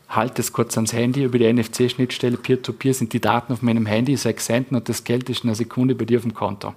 halte 0.09 0.43
es 0.43 0.53
kurz 0.53 0.77
ans 0.77 0.93
Handy 0.93 1.25
über 1.25 1.39
die 1.39 1.51
NFC-Schnittstelle, 1.51 2.37
Peer-to-Peer 2.37 2.95
sind 2.95 3.13
die 3.13 3.21
Daten 3.21 3.53
auf 3.53 3.63
meinem 3.63 3.87
Handy, 3.87 4.17
sechs 4.17 4.47
senden 4.47 4.77
und 4.77 4.89
das 4.89 5.05
Geld 5.05 5.29
ist 5.31 5.45
in 5.45 5.51
einer 5.51 5.55
Sekunde 5.55 5.95
bei 5.95 6.05
dir 6.05 6.19
auf 6.19 6.23
dem 6.23 6.35
Konto. 6.35 6.75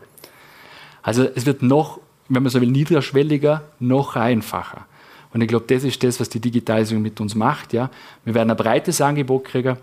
Also 1.03 1.27
es 1.35 1.45
wird 1.45 1.61
noch, 1.61 1.99
wenn 2.29 2.43
man 2.43 2.49
so 2.49 2.61
will, 2.61 2.71
niederschwelliger, 2.71 3.63
noch 3.79 4.15
einfacher. 4.15 4.85
Und 5.33 5.41
ich 5.41 5.47
glaube, 5.47 5.65
das 5.67 5.83
ist 5.83 6.03
das, 6.03 6.19
was 6.19 6.29
die 6.29 6.39
Digitalisierung 6.39 7.01
mit 7.01 7.19
uns 7.21 7.35
macht. 7.35 7.71
Ja. 7.73 7.89
Wir 8.25 8.33
werden 8.33 8.51
ein 8.51 8.57
breites 8.57 8.99
Angebot 9.01 9.45
kriegen, 9.45 9.77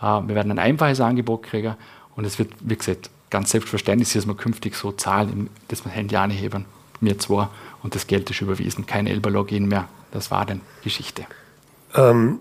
äh, 0.00 0.04
wir 0.04 0.34
werden 0.34 0.52
ein 0.52 0.58
einfaches 0.58 1.00
Angebot 1.00 1.44
kriegen 1.44 1.74
und 2.16 2.24
es 2.24 2.38
wird, 2.38 2.50
wie 2.60 2.76
gesagt, 2.76 3.10
ganz 3.30 3.50
selbstverständlich 3.50 4.12
dass 4.12 4.26
wir 4.26 4.34
künftig 4.36 4.76
so 4.76 4.92
zahlen, 4.92 5.50
dass 5.68 5.84
wir 5.84 5.90
Handy 5.90 6.16
anheben, 6.16 6.64
mir 7.04 7.18
zwei 7.18 7.48
und 7.82 7.94
das 7.94 8.06
Geld 8.06 8.28
ist 8.30 8.40
überwiesen. 8.40 8.86
Kein 8.86 9.06
Elba-Login 9.06 9.66
mehr. 9.66 9.88
Das 10.10 10.30
war 10.30 10.44
dann 10.46 10.60
Geschichte. 10.82 11.24
Ähm, 11.94 12.40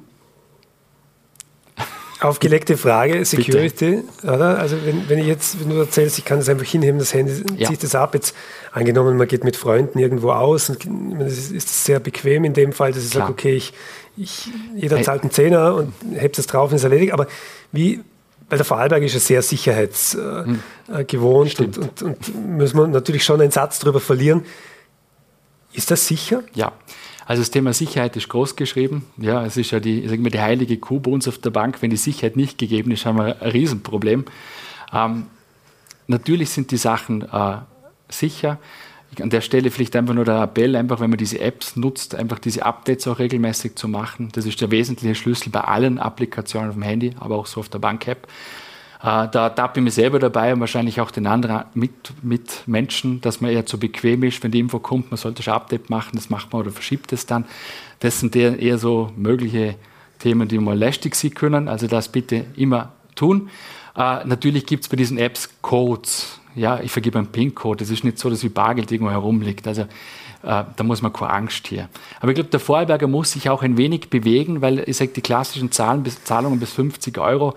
aufgelegte 2.24 2.78
Frage, 2.78 3.26
Security, 3.26 4.04
oder? 4.24 4.58
Also 4.58 4.78
wenn, 4.86 5.10
wenn 5.10 5.20
ich 5.20 5.28
jetzt, 5.28 5.60
wenn 5.60 5.70
du 5.70 5.76
erzählst, 5.78 6.18
ich 6.18 6.26
kann 6.26 6.40
das 6.40 6.50
einfach 6.50 6.66
hinheben, 6.66 7.00
das 7.00 7.14
Handy 7.14 7.44
ja. 7.58 7.68
zieht 7.68 7.84
das 7.84 7.96
ab, 7.96 8.14
jetzt 8.14 8.36
angenommen, 8.72 9.18
man 9.18 9.28
geht 9.28 9.44
mit 9.44 9.56
Freunden 9.56 10.00
irgendwo 10.00 10.32
aus, 10.32 10.70
und 10.70 10.88
das 11.20 11.52
ist 11.52 11.86
sehr 11.86 12.00
bequem 12.00 12.46
in 12.46 12.54
dem 12.54 12.72
Fall, 12.72 12.94
dass 12.94 13.04
ich 13.04 13.10
sage, 13.10 13.32
okay, 13.32 13.56
ich, 13.56 13.74
ich, 14.16 14.50
jeder 14.76 15.02
zahlt 15.02 15.22
einen 15.22 15.32
Zehner 15.32 15.76
und 15.76 15.94
hebt 16.14 16.40
es 16.40 16.48
drauf 16.48 16.72
und 16.72 16.78
ist 16.78 16.84
erledigt, 16.84 17.12
aber 17.12 17.28
wie, 17.72 18.02
weil 18.50 18.58
der 18.58 18.66
Vorarlberg 18.66 19.04
ist 19.04 19.14
ja 19.14 19.20
sehr 19.20 19.42
sicherheitsgewohnt 19.42 21.60
äh, 21.60 21.64
hm. 21.64 21.66
und, 21.66 21.78
und, 21.78 22.02
und 22.02 22.58
müssen 22.58 22.78
wir 22.78 22.88
natürlich 22.88 23.24
schon 23.24 23.42
einen 23.42 23.52
Satz 23.52 23.80
darüber 23.80 24.00
verlieren, 24.00 24.46
ist 25.74 25.92
das 25.92 26.08
sicher? 26.08 26.44
Ja. 26.54 26.72
Also 27.26 27.42
das 27.42 27.52
Thema 27.52 27.74
Sicherheit 27.74 28.16
ist 28.18 28.30
groß 28.30 28.56
geschrieben. 28.56 29.06
Ja, 29.18 29.46
es 29.46 29.58
ist 29.58 29.72
ja 29.72 29.80
die, 29.80 30.08
sagen 30.08 30.24
wir, 30.24 30.32
die 30.32 30.42
heilige 30.42 30.78
Kuh 30.78 31.00
bei 31.00 31.12
uns 31.12 31.28
auf 31.28 31.38
der 31.38 31.52
Bank. 31.52 31.82
Wenn 31.82 31.90
die 31.90 31.98
Sicherheit 31.98 32.36
nicht 32.36 32.58
gegeben 32.58 32.92
ist, 32.92 33.06
haben 33.06 33.18
wir 33.18 33.42
ein 33.42 33.52
Riesenproblem. 33.52 34.26
Ähm, 34.92 35.28
natürlich 36.08 36.50
sind 36.50 36.72
die 36.72 36.78
Sachen 36.78 37.22
äh, 37.22 37.58
sicher. 38.10 38.60
An 39.22 39.30
der 39.30 39.42
Stelle 39.42 39.72
vielleicht 39.72 39.96
einfach 39.96 40.14
nur 40.14 40.26
der 40.26 40.42
Appell, 40.42 40.76
einfach 40.76 41.00
wenn 41.00 41.10
man 41.10 41.18
diese 41.18 41.40
Apps 41.40 41.76
nutzt, 41.76 42.16
einfach 42.16 42.40
diese 42.40 42.66
Updates 42.66 43.08
auch 43.08 43.20
regelmäßig 43.20 43.76
zu 43.76 43.88
machen. 43.88 44.30
Das 44.34 44.46
ist 44.46 44.60
der 44.62 44.72
wesentliche 44.72 45.16
Schlüssel 45.16 45.50
bei 45.50 45.62
allen 45.62 46.00
Applikationen 46.00 46.70
auf 46.70 46.76
dem 46.76 46.84
Handy, 46.84 47.16
aber 47.20 47.36
auch 47.36 47.46
so 47.46 47.60
auf 47.60 47.70
der 47.70 47.80
Bank-App. 47.80 48.28
Äh, 49.04 49.28
da 49.30 49.50
tappe 49.50 49.80
ich 49.80 49.84
mir 49.84 49.92
selber 49.92 50.18
dabei 50.20 50.54
und 50.54 50.62
wahrscheinlich 50.62 51.02
auch 51.02 51.12
den 51.12 51.28
anderen 51.28 51.66
mit, 51.74 51.92
mit 52.22 52.64
Menschen, 52.66 53.20
dass 53.20 53.42
man 53.42 53.52
eher 53.52 53.66
zu 53.66 53.78
bequem 53.78 54.24
ist, 54.24 54.42
wenn 54.44 54.52
die 54.52 54.60
Info 54.60 54.80
kommt, 54.80 55.12
man 55.12 55.18
sollte 55.18 55.44
schon 55.44 55.54
Update 55.54 55.90
machen, 55.90 56.12
das 56.14 56.30
macht 56.30 56.54
man 56.54 56.62
oder 56.62 56.72
verschiebt 56.72 57.12
es 57.12 57.26
dann. 57.26 57.46
Das 58.00 58.22
sind 58.22 58.36
eher 58.36 58.78
so 58.78 59.12
mögliche 59.18 59.76
Themen, 60.20 60.48
die 60.48 60.58
mal 60.58 60.78
lästig 60.78 61.16
sein 61.16 61.34
können. 61.34 61.68
Also 61.68 61.88
das 61.88 62.08
bitte 62.08 62.46
immer 62.56 62.94
tun. 63.16 63.50
Äh, 63.96 64.26
natürlich 64.26 64.66
gibt 64.66 64.84
es 64.84 64.90
bei 64.90 64.96
diesen 64.96 65.18
Apps 65.18 65.50
Codes. 65.62 66.40
Ja, 66.56 66.80
ich 66.80 66.92
vergebe 66.92 67.18
einen 67.18 67.28
PIN-Code. 67.28 67.80
Das 67.80 67.90
ist 67.90 68.04
nicht 68.04 68.20
so, 68.20 68.30
dass 68.30 68.44
wie 68.44 68.50
Bargeld 68.50 68.92
irgendwo 68.92 69.12
herumliegt. 69.12 69.68
Also 69.68 69.84
äh, 69.84 69.86
da 70.44 70.84
muss 70.84 71.02
man 71.02 71.14
keine 71.14 71.32
Angst 71.32 71.68
hier. 71.68 71.90
Aber 72.20 72.32
ich 72.32 72.36
glaube, 72.36 72.50
der 72.50 72.60
Vorarlberger 72.60 73.08
muss 73.08 73.32
sich 73.32 73.50
auch 73.50 73.64
ein 73.64 73.78
wenig 73.78 74.10
bewegen, 74.10 74.62
weil 74.62 74.84
ich 74.88 74.98
sage, 74.98 75.12
die 75.16 75.22
klassischen 75.22 75.72
Zahlen 75.72 76.04
bis, 76.04 76.24
Zahlungen 76.24 76.60
bis 76.60 76.74
50 76.74 77.18
Euro, 77.18 77.56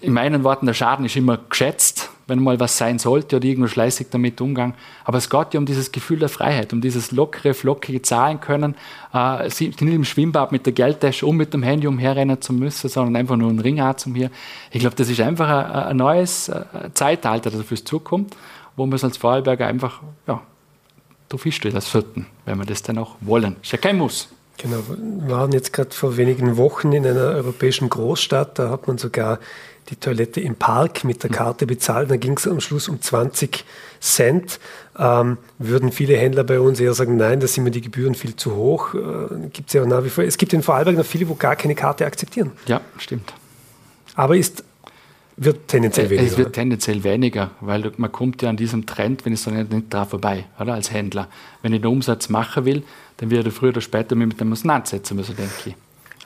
in 0.00 0.12
meinen 0.12 0.42
Worten, 0.42 0.66
der 0.66 0.74
Schaden 0.74 1.04
ist 1.04 1.16
immer 1.16 1.38
geschätzt, 1.48 2.10
wenn 2.28 2.42
mal 2.42 2.60
was 2.60 2.78
sein 2.78 2.98
sollte 2.98 3.36
oder 3.36 3.46
irgendwo 3.46 3.68
schleißig 3.68 4.08
damit 4.10 4.40
umgang. 4.40 4.74
Aber 5.04 5.18
es 5.18 5.28
geht 5.28 5.54
ja 5.54 5.58
um 5.58 5.66
dieses 5.66 5.90
Gefühl 5.90 6.18
der 6.18 6.28
Freiheit, 6.28 6.72
um 6.72 6.80
dieses 6.80 7.10
lockere, 7.10 7.54
flockige 7.54 8.02
Zahlen 8.02 8.40
können, 8.40 8.76
äh, 9.12 9.44
nicht 9.44 9.80
im 9.80 10.04
Schwimmbad 10.04 10.52
mit 10.52 10.66
der 10.66 10.74
Geldtasche 10.74 11.26
um 11.26 11.36
mit 11.36 11.54
dem 11.54 11.62
Handy 11.62 11.86
umherrennen 11.86 12.40
zu 12.40 12.52
müssen, 12.52 12.88
sondern 12.88 13.16
einfach 13.16 13.36
nur 13.36 13.48
einen 13.48 13.60
Ring 13.60 13.82
zum 13.96 14.14
hier. 14.14 14.30
Ich 14.70 14.80
glaube, 14.80 14.94
das 14.94 15.08
ist 15.08 15.20
einfach 15.20 15.48
ein, 15.48 15.88
ein 15.88 15.96
neues 15.96 16.48
äh, 16.48 16.64
Zeitalter, 16.94 17.50
das 17.50 17.60
auf 17.60 17.70
uns 17.70 17.84
zukommt, 17.84 18.36
wo 18.76 18.86
wir 18.86 18.94
es 18.94 19.04
als 19.04 19.16
Vorarlberger 19.16 19.66
einfach, 19.66 20.02
ja, 20.26 20.42
drauf 21.28 21.42
hinstellen 21.42 21.76
als 21.76 21.88
Vierten, 21.88 22.26
wenn 22.44 22.58
wir 22.58 22.66
das 22.66 22.82
dann 22.82 22.98
auch 22.98 23.16
wollen. 23.20 23.56
Ist 23.62 23.72
ja 23.72 23.78
kein 23.78 23.96
Muss. 23.98 24.28
Genau, 24.58 24.78
wir 24.88 25.30
waren 25.30 25.52
jetzt 25.52 25.72
gerade 25.72 25.90
vor 25.90 26.16
wenigen 26.16 26.56
Wochen 26.56 26.92
in 26.92 27.06
einer 27.06 27.20
europäischen 27.20 27.88
Großstadt, 27.88 28.58
da 28.58 28.70
hat 28.70 28.88
man 28.88 28.98
sogar 28.98 29.38
die 29.90 29.96
Toilette 29.96 30.40
im 30.40 30.56
Park 30.56 31.04
mit 31.04 31.22
der 31.22 31.30
Karte 31.30 31.66
bezahlt. 31.66 32.10
Da 32.10 32.16
ging 32.16 32.36
es 32.36 32.46
am 32.46 32.60
Schluss 32.60 32.88
um 32.88 33.00
20 33.00 33.64
Cent. 34.00 34.60
Ähm, 34.98 35.38
würden 35.58 35.92
viele 35.92 36.16
Händler 36.16 36.44
bei 36.44 36.60
uns 36.60 36.78
eher 36.78 36.92
sagen, 36.92 37.16
nein, 37.16 37.40
da 37.40 37.46
sind 37.46 37.64
mir 37.64 37.70
die 37.70 37.80
Gebühren 37.80 38.14
viel 38.14 38.36
zu 38.36 38.54
hoch. 38.54 38.94
Äh, 38.94 39.48
gibt's 39.52 39.72
ja 39.72 39.86
nach 39.86 40.04
wie 40.04 40.10
vor. 40.10 40.24
Es 40.24 40.36
gibt 40.36 40.52
in 40.52 40.62
Vorarlberg 40.62 40.96
noch 40.96 41.06
viele, 41.06 41.28
wo 41.28 41.34
gar 41.34 41.56
keine 41.56 41.74
Karte 41.74 42.04
akzeptieren. 42.04 42.52
Ja, 42.66 42.80
stimmt. 42.98 43.32
Aber 44.14 44.36
ist 44.36 44.64
wird 45.38 45.68
tendenziell 45.68 46.06
äh, 46.06 46.10
weniger. 46.10 46.26
Es 46.26 46.38
wird 46.38 46.52
tendenziell 46.52 47.04
weniger, 47.04 47.50
weil 47.60 47.92
man 47.96 48.10
kommt 48.12 48.42
ja 48.42 48.50
an 48.50 48.56
diesem 48.56 48.86
Trend, 48.86 49.24
wenn 49.24 49.32
ich 49.32 49.40
so 49.40 49.50
nicht, 49.50 49.72
nicht 49.72 49.92
dran 49.92 50.08
vorbei, 50.08 50.44
oder? 50.58 50.74
Als 50.74 50.92
Händler. 50.92 51.28
Wenn 51.62 51.72
ich 51.72 51.80
den 51.80 51.90
Umsatz 51.90 52.28
machen 52.28 52.64
will, 52.64 52.82
dann 53.18 53.30
werde 53.30 53.48
ich 53.48 53.54
früher 53.54 53.70
oder 53.70 53.80
später 53.80 54.14
mit 54.14 54.40
dem 54.40 54.52
auseinandersetzen 54.52 55.16
müssen, 55.16 55.36
denke 55.36 55.52
ich. 55.66 55.74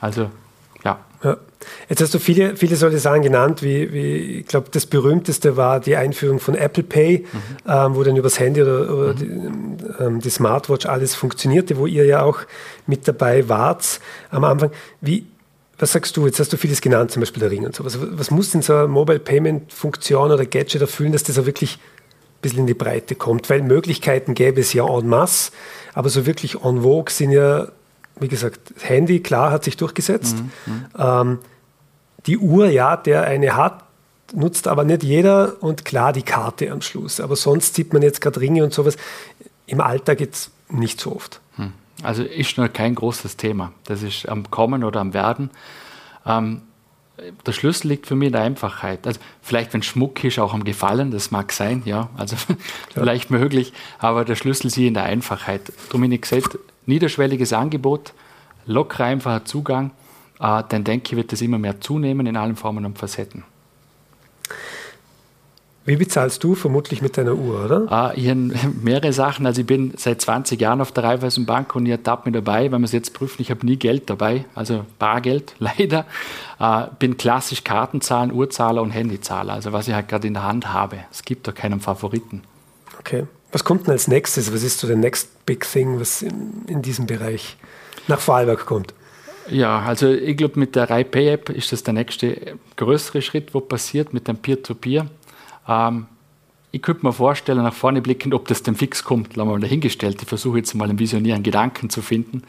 Also, 0.01 0.31
ja. 0.85 0.99
ja. 1.23 1.37
Jetzt 1.89 2.03
hast 2.03 2.15
du 2.15 2.19
viele, 2.19 2.57
viele 2.57 2.75
solche 2.75 2.99
Sachen 2.99 3.23
genannt, 3.23 3.63
wie, 3.63 3.93
wie 3.93 4.17
ich 4.41 4.47
glaube, 4.47 4.69
das 4.71 4.87
berühmteste 4.87 5.57
war 5.57 5.79
die 5.79 5.95
Einführung 5.95 6.41
von 6.41 6.55
Apple 6.55 6.83
Pay, 6.83 7.27
mhm. 7.33 7.39
ähm, 7.69 7.95
wo 7.95 8.03
dann 8.03 8.17
übers 8.17 8.41
Handy 8.41 8.63
oder, 8.63 8.93
oder 8.93 9.15
mhm. 9.15 9.17
die, 9.79 10.03
ähm, 10.03 10.21
die, 10.21 10.31
Smartwatch 10.31 10.87
alles 10.87 11.15
funktionierte, 11.15 11.77
wo 11.77 11.87
ihr 11.87 12.05
ja 12.05 12.23
auch 12.23 12.41
mit 12.87 13.07
dabei 13.07 13.49
wart 13.49 14.01
am 14.31 14.45
Anfang. 14.45 14.71
Wie, 15.01 15.27
was 15.83 15.91
sagst 15.91 16.17
du? 16.17 16.27
Jetzt 16.27 16.39
hast 16.39 16.53
du 16.53 16.57
vieles 16.57 16.81
genannt, 16.81 17.11
zum 17.11 17.21
Beispiel 17.21 17.41
der 17.41 17.51
Ring 17.51 17.67
und 17.67 17.75
so. 17.75 17.85
Was, 17.85 17.99
was 18.01 18.31
muss 18.31 18.53
denn 18.53 18.63
so 18.63 18.75
eine 18.75 18.87
Mobile 18.87 19.19
Payment 19.19 19.73
Funktion 19.73 20.31
oder 20.31 20.47
Gadget 20.47 20.81
erfüllen, 20.81 21.11
dass 21.11 21.25
das 21.25 21.39
auch 21.39 21.45
wirklich 21.45 21.81
bisschen 22.41 22.61
in 22.61 22.67
die 22.67 22.75
Breite 22.75 23.15
kommt, 23.15 23.51
weil 23.51 23.63
Möglichkeiten 23.63 24.35
gäbe 24.35 24.61
es 24.61 24.73
ja 24.73 24.87
en 24.87 25.09
masse, 25.09 25.53
aber 25.95 26.09
so 26.09 26.27
wirklich 26.27 26.65
en 26.65 26.83
vogue 26.83 27.11
sind 27.13 27.31
ja, 27.31 27.69
wie 28.19 28.29
gesagt, 28.29 28.61
Handy, 28.81 29.21
klar, 29.21 29.51
hat 29.51 29.65
sich 29.65 29.77
durchgesetzt. 29.77 30.37
Mhm. 30.37 30.73
mhm. 30.73 30.85
Ähm, 30.99 31.39
die 32.27 32.39
Uhr, 32.39 32.69
ja, 32.69 32.97
der 32.97 33.25
eine 33.25 33.57
hat, 33.57 33.83
nutzt 34.33 34.69
aber 34.69 34.85
nicht 34.85 35.03
jeder 35.03 35.61
und 35.61 35.85
klar 35.85 36.13
die 36.13 36.23
Karte 36.23 36.71
am 36.71 36.81
Schluss. 36.81 37.19
Aber 37.19 37.35
sonst 37.35 37.75
sieht 37.75 37.93
man 37.93 38.03
jetzt 38.03 38.21
gerade 38.21 38.41
Ringe 38.41 38.63
und 38.63 38.73
sowas. 38.73 38.97
Im 39.67 39.81
Alltag 39.81 40.21
jetzt 40.21 40.53
nicht 40.71 41.01
so 41.01 41.17
oft. 41.17 41.41
Also 42.03 42.23
ist 42.23 42.59
noch 42.59 42.73
kein 42.73 42.95
großes 42.95 43.37
Thema. 43.37 43.73
Das 43.85 44.03
ist 44.03 44.29
am 44.29 44.51
Kommen 44.51 44.85
oder 44.85 45.01
am 45.01 45.15
Werden. 45.15 45.51
Ähm, 46.27 46.63
der 47.47 47.53
Schlüssel 47.53 47.89
liegt 47.89 48.07
für 48.07 48.17
mich 48.17 48.27
in 48.27 48.33
der 48.33 48.43
Einfachheit. 48.43 49.07
Also 49.07 49.21
vielleicht, 49.43 49.73
wenn 49.75 49.83
Schmuck 49.83 50.23
ist, 50.25 50.39
auch 50.39 50.55
am 50.55 50.65
Gefallen, 50.65 51.11
das 51.11 51.31
mag 51.31 51.53
sein, 51.53 51.83
ja, 51.85 52.09
also 52.17 52.37
ja. 52.49 52.57
vielleicht 52.95 53.31
möglich, 53.31 53.73
aber 53.99 54.25
der 54.25 54.35
Schlüssel 54.35 54.69
ist 54.69 54.79
in 54.79 54.95
der 54.95 55.05
Einfachheit. 55.05 55.73
Ich 55.93 56.21
gesagt, 56.21 56.59
niederschwelliges 56.87 57.53
Angebot, 57.53 58.13
lockerer, 58.67 59.05
einfacher 59.05 59.45
Zugang, 59.45 59.91
äh, 60.41 60.63
dann 60.69 60.85
denke 60.85 61.13
ich, 61.13 61.17
wird 61.17 61.33
das 61.33 61.43
immer 61.43 61.59
mehr 61.59 61.81
zunehmen 61.81 62.27
in 62.27 62.37
allen 62.37 62.57
Formen 62.57 62.85
und 62.85 62.99
Facetten. 62.99 63.45
Wie 65.85 65.97
bezahlst 65.97 66.45
du? 66.45 66.55
Vermutlich 66.55 67.03
mit 67.03 67.17
deiner 67.17 67.35
Uhr, 67.35 67.65
oder? 67.65 67.91
Ah, 67.91 68.13
ich 68.15 68.29
habe 68.29 68.53
mehrere 68.83 69.13
Sachen. 69.13 69.47
Also 69.47 69.63
ich 69.63 69.67
bin 69.67 69.95
seit 69.97 70.21
20 70.21 70.61
Jahren 70.61 70.81
auf 70.81 70.93
der 70.93 71.03
Raiffeisenbank 71.03 71.75
und 71.75 71.87
ich 71.87 71.93
ertappe 71.93 72.31
mich 72.31 72.35
dabei, 72.35 72.65
wenn 72.65 72.73
man 72.73 72.85
es 72.85 72.93
jetzt 72.93 73.15
prüft, 73.15 73.41
ich 73.41 73.51
habe 73.51 73.67
nie 73.67 73.77
Geld 73.77 74.09
dabei, 74.09 74.45
also 74.55 74.85
Bargeld, 75.01 75.55
leider. 75.59 76.07
Äh, 76.61 76.85
bin 77.01 77.17
klassisch 77.17 77.65
Kartenzahlen, 77.65 78.33
Uhrzahler 78.33 78.81
und 78.81 78.91
Handyzahler, 78.91 79.55
also 79.55 79.73
was 79.73 79.89
ich 79.89 79.95
halt 79.95 80.09
gerade 80.09 80.29
in 80.29 80.35
der 80.35 80.45
Hand 80.45 80.73
habe. 80.73 80.99
Es 81.11 81.25
gibt 81.25 81.49
da 81.49 81.53
keinen 81.53 81.81
Favoriten. 81.81 82.43
Okay. 83.01 83.27
Was 83.51 83.65
kommt 83.65 83.87
denn 83.87 83.93
als 83.93 84.07
nächstes? 84.07 84.53
Was 84.53 84.63
ist 84.63 84.79
so 84.79 84.87
der 84.87 84.97
next 84.97 85.45
big 85.47 85.69
thing, 85.69 85.99
was 85.99 86.23
in, 86.23 86.65
in 86.69 86.83
diesem 86.83 87.07
Bereich 87.07 87.57
nach 88.07 88.21
Vorarlberg 88.21 88.65
kommt? 88.67 88.95
Ja, 89.51 89.81
also 89.81 90.09
ich 90.09 90.37
glaube, 90.37 90.59
mit 90.59 90.77
der 90.77 90.89
RaiPay-App 90.89 91.51
ist 91.51 91.73
das 91.73 91.83
der 91.83 91.95
nächste 91.95 92.57
größere 92.77 93.21
Schritt, 93.21 93.53
wo 93.53 93.61
passiert 93.61 94.15
mit 94.15 94.29
dem 94.29 94.37
Peer-to-Peer. 94.37 95.07
Ähm, 95.69 96.07
ich 96.71 96.81
könnte 96.81 97.05
mir 97.05 97.13
vorstellen, 97.13 97.63
nach 97.63 97.75
vorne 97.75 98.01
blickend, 98.01 98.33
ob 98.33 98.49
das 98.49 98.63
dem 98.63 98.75
fix 98.75 99.05
kommt, 99.05 99.37
lassen 99.37 99.49
wir 99.49 99.55
mal 99.55 99.61
dahingestellt. 99.61 100.23
Ich 100.23 100.29
versuche 100.29 100.59
jetzt 100.59 100.75
mal 100.75 100.89
einen 100.89 100.99
visionären 100.99 101.43
Gedanken 101.43 101.91
zu 101.91 102.01
finden. 102.01 102.45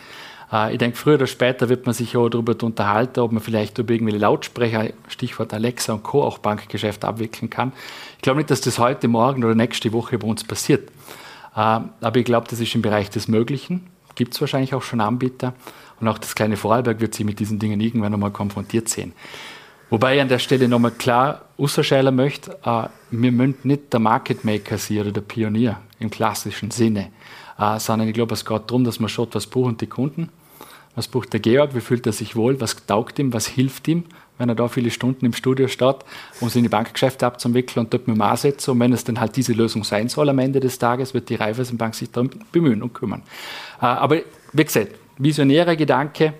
Äh, 0.51 0.73
ich 0.73 0.77
denke, 0.77 0.95
früher 0.95 1.15
oder 1.15 1.27
später 1.27 1.67
wird 1.67 1.85
man 1.85 1.93
sich 1.93 2.15
auch 2.15 2.29
darüber 2.29 2.55
unterhalten, 2.63 3.19
ob 3.19 3.33
man 3.33 3.43
vielleicht 3.43 3.77
über 3.79 3.93
irgendwelche 3.93 4.19
Lautsprecher, 4.19 4.91
Stichwort 5.09 5.53
Alexa 5.53 5.93
und 5.93 6.03
Co. 6.03 6.23
auch 6.23 6.37
Bankgeschäft 6.37 7.03
abwickeln 7.03 7.49
kann. 7.49 7.73
Ich 8.15 8.21
glaube 8.21 8.37
nicht, 8.37 8.49
dass 8.49 8.61
das 8.61 8.79
heute, 8.79 9.07
morgen 9.07 9.43
oder 9.43 9.55
nächste 9.55 9.91
Woche 9.91 10.17
bei 10.17 10.27
uns 10.27 10.43
passiert. 10.43 10.89
Äh, 11.55 11.59
aber 11.59 12.15
ich 12.15 12.25
glaube, 12.25 12.47
das 12.49 12.59
ist 12.59 12.73
im 12.75 12.81
Bereich 12.81 13.09
des 13.09 13.27
Möglichen. 13.27 13.87
Gibt 14.15 14.35
es 14.35 14.41
wahrscheinlich 14.41 14.73
auch 14.73 14.83
schon 14.83 15.01
Anbieter. 15.01 15.53
Und 15.99 16.07
auch 16.07 16.17
das 16.17 16.35
kleine 16.35 16.57
Vorarlberg 16.57 16.99
wird 16.99 17.13
sich 17.15 17.25
mit 17.25 17.39
diesen 17.39 17.59
Dingen 17.59 17.79
irgendwann 17.79 18.13
einmal 18.13 18.31
konfrontiert 18.31 18.89
sehen. 18.89 19.13
Wobei 19.89 20.15
ich 20.15 20.21
an 20.21 20.29
der 20.29 20.39
Stelle 20.39 20.67
nochmal 20.67 20.91
klar 20.91 21.41
ausschälen 21.57 22.15
möchte, 22.15 22.57
äh, 22.63 22.87
wir 23.11 23.31
müssen 23.31 23.55
nicht 23.63 23.93
der 23.93 23.99
Market 23.99 24.43
Maker 24.43 24.77
sein 24.77 25.01
oder 25.01 25.11
der 25.11 25.21
Pionier 25.21 25.79
im 25.99 26.09
klassischen 26.09 26.71
Sinne, 26.71 27.09
äh, 27.59 27.79
sondern 27.79 28.07
ich 28.07 28.13
glaube, 28.13 28.33
es 28.33 28.45
geht 28.45 28.61
darum, 28.67 28.83
dass 28.83 28.99
man 28.99 29.09
schaut, 29.09 29.35
was 29.35 29.47
brauchen 29.47 29.77
die 29.77 29.87
Kunden, 29.87 30.29
was 30.95 31.07
braucht 31.07 31.33
der 31.33 31.39
Georg, 31.39 31.75
wie 31.75 31.81
fühlt 31.81 32.05
er 32.05 32.13
sich 32.13 32.35
wohl, 32.35 32.59
was 32.59 32.85
taugt 32.85 33.19
ihm, 33.19 33.33
was 33.33 33.47
hilft 33.47 33.87
ihm, 33.87 34.05
wenn 34.37 34.49
er 34.49 34.55
da 34.55 34.67
viele 34.67 34.91
Stunden 34.91 35.25
im 35.25 35.33
Studio 35.33 35.67
steht, 35.67 35.97
um 36.39 36.49
seine 36.49 36.69
Bankgeschäfte 36.69 37.25
abzuwickeln 37.25 37.85
und 37.85 37.93
dort 37.93 38.07
mit 38.07 38.17
dem 38.17 38.21
ansetzen. 38.21 38.71
Und 38.71 38.79
wenn 38.79 38.93
es 38.93 39.03
dann 39.03 39.19
halt 39.19 39.35
diese 39.35 39.53
Lösung 39.53 39.83
sein 39.83 40.09
soll 40.09 40.29
am 40.29 40.39
Ende 40.39 40.59
des 40.59 40.79
Tages, 40.79 41.13
wird 41.13 41.29
die 41.29 41.35
Raiffeisenbank 41.35 41.95
sich 41.95 42.11
darum 42.11 42.29
bemühen 42.51 42.81
und 42.81 42.93
kümmern. 42.93 43.21
Äh, 43.81 43.85
aber 43.85 44.17
wie 44.51 44.63
gesagt, 44.63 44.89
visionärer 45.17 45.75
Gedanke, 45.75 46.33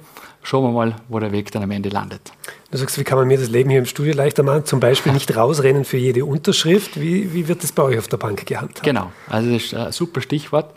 schauen 0.43 0.63
wir 0.65 0.71
mal, 0.71 0.95
wo 1.07 1.19
der 1.19 1.31
Weg 1.31 1.51
dann 1.51 1.63
am 1.63 1.71
Ende 1.71 1.89
landet. 1.89 2.31
Du 2.69 2.77
sagst, 2.77 2.99
wie 2.99 3.03
kann 3.03 3.17
man 3.17 3.27
mir 3.27 3.37
das 3.37 3.49
Leben 3.49 3.69
hier 3.69 3.79
im 3.79 3.85
Studio 3.85 4.13
leichter 4.13 4.43
machen? 4.43 4.65
Zum 4.65 4.79
Beispiel 4.79 5.11
nicht 5.13 5.35
rausrennen 5.35 5.85
für 5.85 5.97
jede 5.97 6.25
Unterschrift. 6.25 6.99
Wie, 6.99 7.33
wie 7.33 7.47
wird 7.47 7.63
das 7.63 7.71
bei 7.71 7.83
euch 7.83 7.97
auf 7.97 8.07
der 8.07 8.17
Bank 8.17 8.45
gehandhabt? 8.45 8.83
Genau, 8.83 9.11
also 9.27 9.51
das 9.51 9.63
ist 9.63 9.73
ein 9.73 9.91
super 9.91 10.21
Stichwort. 10.21 10.73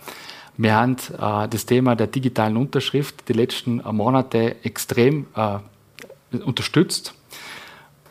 Wir 0.57 0.75
haben 0.75 0.97
äh, 1.19 1.49
das 1.49 1.67
Thema 1.67 1.97
der 1.97 2.07
digitalen 2.07 2.57
Unterschrift 2.57 3.29
die 3.29 3.35
letzten 3.35 3.81
äh, 3.81 3.93
Monate 3.93 4.57
extrem 4.65 5.27
äh, 5.35 5.59
unterstützt. 6.39 7.15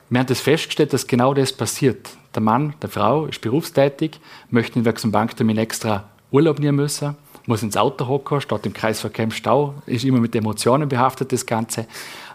Wir 0.09 0.19
haben 0.19 0.27
das 0.27 0.41
festgestellt, 0.41 0.93
dass 0.93 1.07
genau 1.07 1.33
das 1.33 1.51
passiert. 1.51 2.09
Der 2.35 2.41
Mann, 2.41 2.75
der 2.81 2.89
Frau 2.89 3.25
ist 3.25 3.41
berufstätig, 3.41 4.19
möchte 4.49 4.77
in 4.77 4.87
einem 4.87 5.11
Banktermin 5.11 5.57
extra 5.57 6.09
Urlaub 6.31 6.59
nehmen 6.59 6.75
müssen, 6.75 7.15
muss 7.47 7.63
ins 7.63 7.77
Auto 7.77 8.07
hocken, 8.07 8.41
statt 8.41 8.65
im 8.65 8.73
Kreisverkehr 8.73 9.25
im 9.25 9.31
Stau, 9.31 9.75
ist 9.85 10.03
immer 10.03 10.19
mit 10.19 10.35
Emotionen 10.35 10.89
behaftet, 10.89 11.31
das 11.31 11.45
Ganze 11.45 11.87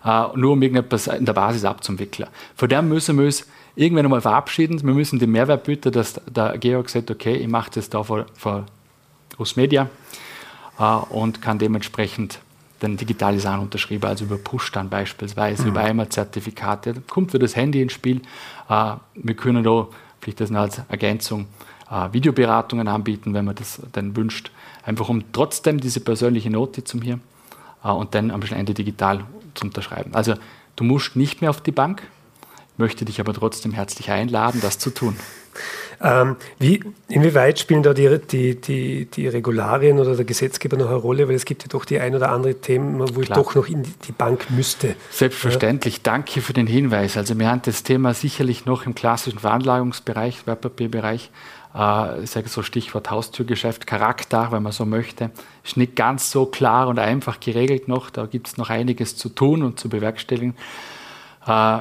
äh, 0.04 0.22
nur 0.36 0.52
um 0.52 0.62
irgendetwas 0.62 1.08
in 1.08 1.24
der 1.24 1.32
Basis 1.32 1.64
abzuwickeln. 1.64 2.28
Von 2.56 2.68
dem 2.68 2.88
müssen 2.88 3.18
wir 3.18 3.26
uns 3.26 3.46
irgendwann 3.76 4.06
einmal 4.06 4.20
verabschieden. 4.20 4.82
Wir 4.82 4.94
müssen 4.94 5.18
den 5.18 5.30
Mehrwert 5.30 5.64
bieten, 5.64 5.92
dass 5.92 6.20
der 6.28 6.58
Georg 6.58 6.88
sagt, 6.88 7.10
okay, 7.10 7.34
ich 7.34 7.48
mache 7.48 7.70
das 7.74 7.90
da 7.90 8.02
für, 8.02 8.26
für 8.34 8.66
Großmedia 9.36 9.88
äh, 10.78 10.82
und 10.82 11.42
kann 11.42 11.58
dementsprechend 11.58 12.40
den 12.82 12.96
digitale 12.96 13.38
Sachen 13.40 13.60
unterschreiben, 13.60 14.06
also 14.06 14.24
über 14.24 14.38
Push 14.38 14.72
dann 14.72 14.88
beispielsweise, 14.88 15.64
mhm. 15.64 15.68
über 15.68 15.80
Einmal-Zertifikate. 15.80 16.94
Kommt 17.08 17.30
für 17.32 17.38
das 17.38 17.54
Handy 17.54 17.82
ins 17.82 17.92
Spiel. 17.92 18.22
Äh, 18.68 18.94
wir 19.14 19.34
können 19.34 19.62
da, 19.64 19.88
vielleicht 20.20 20.40
das 20.40 20.52
als 20.52 20.80
Ergänzung, 20.88 21.46
Videoberatungen 22.12 22.86
anbieten, 22.86 23.34
wenn 23.34 23.44
man 23.44 23.56
das 23.56 23.82
dann 23.90 24.14
wünscht. 24.14 24.52
Einfach 24.84 25.08
um 25.08 25.32
trotzdem 25.32 25.80
diese 25.80 26.00
persönliche 26.00 26.50
Note 26.50 26.84
zum 26.84 27.02
hier 27.02 27.20
äh, 27.84 27.88
und 27.88 28.14
dann 28.14 28.30
am 28.30 28.42
Ende 28.42 28.74
digital 28.74 29.24
zu 29.54 29.66
unterschreiben. 29.66 30.14
Also 30.14 30.34
du 30.76 30.84
musst 30.84 31.16
nicht 31.16 31.40
mehr 31.40 31.50
auf 31.50 31.60
die 31.60 31.72
Bank, 31.72 32.02
möchte 32.76 33.04
dich 33.04 33.20
aber 33.20 33.34
trotzdem 33.34 33.72
herzlich 33.72 34.10
einladen, 34.10 34.60
das 34.62 34.78
zu 34.78 34.90
tun. 34.90 35.16
Ähm, 36.02 36.36
wie, 36.58 36.82
inwieweit 37.08 37.58
spielen 37.58 37.82
da 37.82 37.92
die, 37.92 38.18
die, 38.18 38.58
die, 38.58 39.04
die, 39.04 39.28
Regularien 39.28 39.98
oder 39.98 40.16
der 40.16 40.24
Gesetzgeber 40.24 40.78
noch 40.78 40.86
eine 40.86 40.96
Rolle? 40.96 41.28
Weil 41.28 41.34
es 41.34 41.44
gibt 41.44 41.62
ja 41.62 41.68
doch 41.68 41.84
die 41.84 42.00
ein 42.00 42.14
oder 42.14 42.30
andere 42.30 42.54
Themen, 42.54 43.00
wo 43.00 43.04
Klar. 43.04 43.22
ich 43.22 43.28
doch 43.28 43.54
noch 43.54 43.68
in 43.68 43.82
die 43.82 44.12
Bank 44.12 44.50
müsste. 44.50 44.96
Selbstverständlich. 45.10 45.96
Ja. 45.96 46.00
Danke 46.04 46.40
für 46.40 46.54
den 46.54 46.66
Hinweis. 46.66 47.18
Also 47.18 47.38
wir 47.38 47.48
haben 47.50 47.60
das 47.64 47.82
Thema 47.82 48.14
sicherlich 48.14 48.64
noch 48.64 48.86
im 48.86 48.94
klassischen 48.94 49.40
Veranlagungsbereich, 49.40 50.46
Wertpapierbereich 50.46 51.30
äh, 51.74 52.22
ich 52.22 52.30
sage 52.30 52.48
so 52.48 52.62
Stichwort 52.62 53.10
Haustürgeschäft, 53.10 53.86
Charakter, 53.86 54.52
wenn 54.52 54.62
man 54.62 54.72
so 54.72 54.84
möchte, 54.84 55.30
ist 55.64 55.76
nicht 55.76 55.96
ganz 55.96 56.30
so 56.30 56.46
klar 56.46 56.88
und 56.88 56.98
einfach 56.98 57.40
geregelt 57.40 57.88
noch. 57.88 58.10
Da 58.10 58.26
gibt 58.26 58.48
es 58.48 58.56
noch 58.56 58.70
einiges 58.70 59.16
zu 59.16 59.28
tun 59.28 59.62
und 59.62 59.78
zu 59.78 59.88
bewerkstelligen. 59.88 60.54
Äh, 61.46 61.80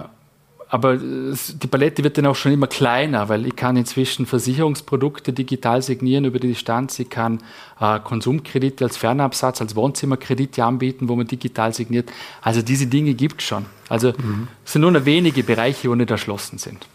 aber 0.71 0.97
die 0.97 1.67
Palette 1.67 2.03
wird 2.03 2.19
dann 2.19 2.27
auch 2.27 2.35
schon 2.35 2.51
immer 2.51 2.67
kleiner, 2.67 3.27
weil 3.27 3.47
ich 3.47 3.55
kann 3.55 3.75
inzwischen 3.75 4.27
Versicherungsprodukte 4.27 5.33
digital 5.33 5.81
signieren 5.81 6.25
über 6.25 6.37
die 6.37 6.49
Distanz. 6.49 6.99
Ich 6.99 7.09
kann 7.09 7.39
äh, 7.79 7.99
Konsumkredite 7.99 8.85
als 8.85 8.95
Fernabsatz, 8.95 9.61
als 9.61 9.75
Wohnzimmerkredite 9.75 10.63
anbieten, 10.63 11.09
wo 11.09 11.15
man 11.15 11.25
digital 11.25 11.73
signiert. 11.73 12.11
Also 12.43 12.61
diese 12.61 12.85
Dinge 12.85 13.15
gibt 13.15 13.41
es 13.41 13.47
schon. 13.47 13.65
Also 13.89 14.09
mhm. 14.09 14.47
es 14.63 14.73
sind 14.73 14.83
nur 14.83 14.91
noch 14.91 15.05
wenige 15.05 15.41
Bereiche, 15.41 15.89
wo 15.89 15.95
nicht 15.95 16.11
erschlossen 16.11 16.59
sind. 16.59 16.85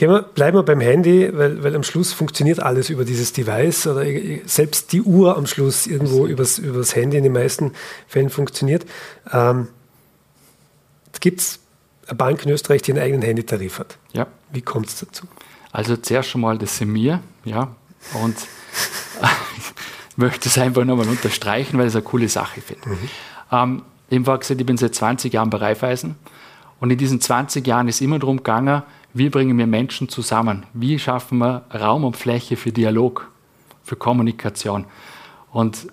Wir, 0.00 0.22
bleiben 0.22 0.56
wir 0.56 0.62
beim 0.62 0.80
Handy, 0.80 1.30
weil, 1.36 1.62
weil 1.62 1.76
am 1.76 1.82
Schluss 1.82 2.12
funktioniert 2.12 2.60
alles 2.60 2.88
über 2.88 3.04
dieses 3.04 3.32
Device 3.34 3.86
oder 3.86 4.04
selbst 4.46 4.92
die 4.92 5.02
Uhr 5.02 5.36
am 5.36 5.46
Schluss 5.46 5.86
irgendwo 5.86 6.26
übers, 6.26 6.58
übers 6.58 6.96
Handy 6.96 7.18
in 7.18 7.24
den 7.24 7.32
meisten 7.32 7.72
Fällen 8.08 8.30
funktioniert. 8.30 8.86
Ähm, 9.30 9.68
Gibt 11.20 11.40
es 11.40 11.60
eine 12.06 12.16
Bank 12.16 12.44
in 12.44 12.50
Österreich, 12.50 12.80
die 12.80 12.92
einen 12.92 13.02
eigenen 13.02 13.22
Handytarif 13.22 13.78
hat? 13.78 13.98
Ja. 14.12 14.26
Wie 14.50 14.62
kommt 14.62 14.88
es 14.88 15.00
dazu? 15.00 15.26
Also 15.70 15.96
zuerst 15.96 16.30
schon 16.30 16.40
mal 16.40 16.56
das 16.56 16.78
sind 16.78 16.94
wir, 16.94 17.20
ja, 17.44 17.74
und 18.22 18.36
ich 20.10 20.16
möchte 20.16 20.48
es 20.48 20.56
einfach 20.58 20.84
nochmal 20.84 21.08
unterstreichen, 21.08 21.78
weil 21.78 21.86
ich 21.86 21.90
es 21.90 21.96
eine 21.96 22.04
coole 22.04 22.28
Sache 22.28 22.62
finde. 22.62 22.88
Mhm. 22.88 23.10
Ähm, 23.52 23.82
ich 24.08 24.26
habe 24.26 24.38
gesagt, 24.38 24.60
ich 24.60 24.66
bin 24.66 24.76
seit 24.76 24.94
20 24.94 25.32
Jahren 25.32 25.50
bei 25.50 25.58
Raiffeisen 25.58 26.16
und 26.80 26.90
in 26.90 26.98
diesen 26.98 27.20
20 27.20 27.66
Jahren 27.66 27.86
ist 27.86 28.00
immer 28.00 28.18
darum 28.18 28.38
gegangen, 28.38 28.82
wie 29.12 29.28
bringen 29.28 29.58
wir 29.58 29.66
Menschen 29.66 30.08
zusammen? 30.08 30.64
Wie 30.72 30.98
schaffen 30.98 31.38
wir 31.38 31.64
Raum 31.74 32.04
und 32.04 32.16
Fläche 32.16 32.56
für 32.56 32.72
Dialog, 32.72 33.30
für 33.82 33.96
Kommunikation? 33.96 34.84
Und 35.52 35.88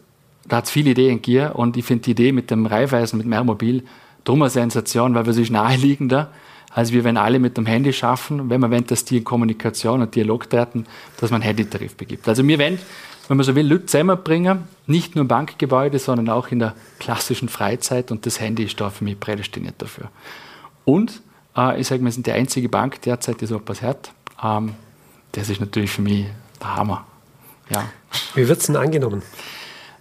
da 0.48 0.58
hat 0.58 0.66
es 0.66 0.72
viele 0.72 0.92
Ideen 0.92 1.22
gegeben 1.22 1.52
und 1.54 1.78
ich 1.78 1.86
finde 1.86 2.04
die 2.04 2.12
Idee 2.12 2.32
mit 2.32 2.52
dem 2.52 2.66
Reihweisen, 2.66 3.18
mit 3.18 3.26
dem 3.26 3.34
Airmobil, 3.34 3.84
drum 4.24 4.42
eine 4.42 4.50
Sensation, 4.50 5.16
weil 5.16 5.28
es 5.28 5.38
ist 5.38 5.52
naheliegender, 5.52 6.32
als 6.72 6.92
wir 6.92 7.04
wenn 7.04 7.18
alle 7.18 7.40
mit 7.40 7.58
dem 7.58 7.66
Handy 7.66 7.92
schaffen, 7.92 8.50
wenn 8.50 8.62
man 8.62 8.72
wenn 8.72 8.86
das 8.86 9.04
die 9.04 9.18
in 9.18 9.24
Kommunikation 9.24 10.02
und 10.02 10.14
Dialog 10.14 10.50
treten, 10.50 10.86
dass 11.20 11.32
man 11.32 11.42
Handytarif 11.42 11.96
begibt. 11.96 12.28
Also 12.28 12.48
wir 12.48 12.60
wollen, 12.60 12.78
wenn 13.28 13.38
man 13.38 13.46
so 13.46 13.56
will, 13.56 13.68
Leute 13.68 13.88
zusammenbringen, 13.88 14.64
nicht 14.86 15.16
nur 15.16 15.24
im 15.24 15.28
Bankgebäude, 15.28 15.98
sondern 15.98 16.30
auch 16.30 16.50
in 16.50 16.60
der 16.60 16.76
klassischen 17.00 17.50
Freizeit 17.50 18.12
und 18.12 18.26
das 18.26 18.40
Handy 18.40 18.64
ist 18.64 18.80
da 18.80 18.90
für 18.90 19.04
mich 19.04 19.20
prädestiniert 19.20 19.76
dafür. 19.80 20.10
Und 20.86 21.22
äh, 21.58 21.80
ich 21.80 21.88
sage, 21.88 22.04
wir 22.04 22.12
sind 22.12 22.28
die 22.28 22.32
einzige 22.32 22.70
Bank 22.70 23.02
derzeit, 23.02 23.42
die 23.42 23.46
so 23.46 23.58
etwas 23.58 23.82
hat. 23.82 24.12
Ähm, 24.44 24.74
das 25.32 25.50
ist 25.50 25.60
natürlich 25.60 25.92
für 25.92 26.02
mich 26.02 26.26
der 26.62 26.76
Hammer. 26.76 27.06
Ja. 27.70 27.84
Wie 28.36 28.48
wird 28.48 28.60
es 28.60 28.68
denn 28.68 28.76
angenommen? 28.76 29.22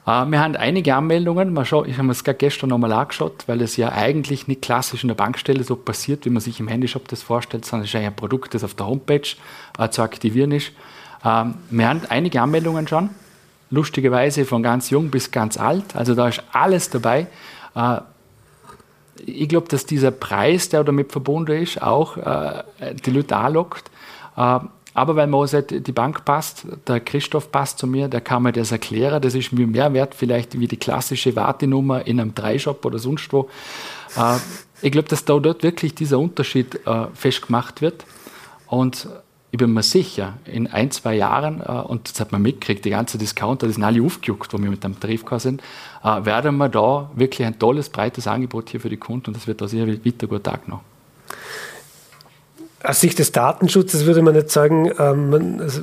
Uh, 0.09 0.25
wir 0.31 0.38
haben 0.38 0.55
einige 0.55 0.95
Anmeldungen. 0.95 1.51
ich 1.61 1.73
habe 1.73 2.03
mir 2.05 2.14
das 2.14 2.23
gestern 2.23 2.71
nochmal 2.71 2.92
angeschaut, 2.92 3.42
weil 3.49 3.61
es 3.61 3.77
ja 3.77 3.90
eigentlich 3.90 4.47
nicht 4.47 4.62
klassisch 4.62 5.03
in 5.03 5.09
der 5.09 5.16
Bankstelle 5.16 5.64
so 5.64 5.75
passiert, 5.75 6.25
wie 6.25 6.31
man 6.31 6.40
sich 6.40 6.61
im 6.61 6.69
Handyshop 6.69 7.09
das 7.09 7.25
vorstellt, 7.25 7.64
sondern 7.64 7.87
es 7.87 7.92
ist 7.92 8.01
ein 8.01 8.14
Produkt, 8.14 8.55
das 8.55 8.62
auf 8.62 8.75
der 8.75 8.87
Homepage 8.87 9.27
uh, 9.81 9.88
zu 9.88 10.03
aktivieren 10.03 10.53
ist. 10.53 10.71
Uh, 11.25 11.47
wir 11.71 11.88
haben 11.88 12.03
einige 12.09 12.40
Anmeldungen 12.40 12.87
schon, 12.87 13.11
lustigerweise 13.71 14.45
von 14.45 14.62
ganz 14.62 14.90
jung 14.90 15.11
bis 15.11 15.33
ganz 15.33 15.57
alt. 15.57 15.97
Also 15.97 16.14
da 16.14 16.29
ist 16.29 16.40
alles 16.53 16.88
dabei. 16.88 17.27
Ich 19.24 19.48
glaube, 19.48 19.68
dass 19.68 19.87
dieser 19.87 20.11
Preis, 20.11 20.68
der 20.68 20.85
damit 20.85 21.12
verbunden 21.12 21.62
ist, 21.62 21.81
auch 21.81 22.16
die 23.05 23.11
Leute 23.11 23.37
anlockt. 23.37 23.90
Aber 24.96 25.14
weil 25.14 25.26
mir 25.26 25.46
die 25.46 25.92
Bank 25.92 26.24
passt, 26.24 26.66
der 26.88 27.00
Christoph 27.00 27.52
passt 27.52 27.79
zu 27.79 27.87
mir, 27.87 28.09
der 28.09 28.22
kann 28.22 28.42
mir 28.42 28.52
das 28.52 28.72
erklären. 28.72 29.20
Das 29.20 29.35
ist 29.35 29.52
mir 29.52 29.66
mehr 29.66 29.92
wert 29.92 30.14
vielleicht 30.14 30.59
wie 30.59 30.66
die 30.66 30.79
klassische 30.79 31.37
Wartenummer 31.37 32.07
in 32.07 32.18
einem 32.18 32.35
Dreishop 32.35 32.83
oder 32.83 32.98
sonst 32.98 33.31
wo. 33.31 33.50
Äh, 34.16 34.38
ich 34.81 34.92
glaube, 34.92 35.09
dass 35.09 35.26
da 35.26 35.38
dort 35.38 35.62
wirklich 35.62 35.94
dieser 35.94 36.18
Unterschied 36.18 36.81
äh, 36.87 37.07
festgemacht 37.12 37.83
wird. 37.83 38.07
Und 38.68 39.09
ich 39.57 39.59
bin 39.59 39.73
mir 39.73 39.83
sicher, 39.83 40.35
in 40.45 40.66
ein, 40.66 40.90
zwei 40.90 41.14
Jahren, 41.14 41.61
äh, 41.61 41.73
und 41.73 42.11
das 42.11 42.21
hat 42.21 42.33
man 42.33 42.42
mitgekriegt, 42.42 42.85
die 42.85 42.90
ganzen 42.90 43.19
Discounter, 43.19 43.66
die 43.66 43.73
sind 43.73 43.85
alle 43.85 44.03
aufgejuckt, 44.03 44.53
wo 44.53 44.59
wir 44.59 44.71
mit 44.71 44.85
dem 44.85 44.99
Tarif 45.01 45.25
sind, 45.38 45.62
werden 46.03 46.57
wir 46.59 46.69
da 46.69 47.11
wirklich 47.16 47.47
ein 47.47 47.59
tolles, 47.59 47.88
breites 47.88 48.29
Angebot 48.29 48.71
hier 48.71 48.81
für 48.81 48.88
die 48.88 48.97
Kunden 48.97 49.29
und 49.29 49.37
das 49.37 49.49
wird 49.49 49.61
da 49.61 49.66
sehr 49.66 49.88
weiter 49.88 50.29
gut 50.29 50.45
Tag 50.45 50.69
noch 50.69 50.83
aus 52.87 53.01
Sicht 53.01 53.19
des 53.19 53.33
Datenschutzes 53.33 54.07
würde 54.07 54.23
man 54.23 54.35
nicht 54.35 54.51
sagen, 54.51 54.92
ähm, 54.99 55.31
man, 55.31 55.61
also 55.61 55.83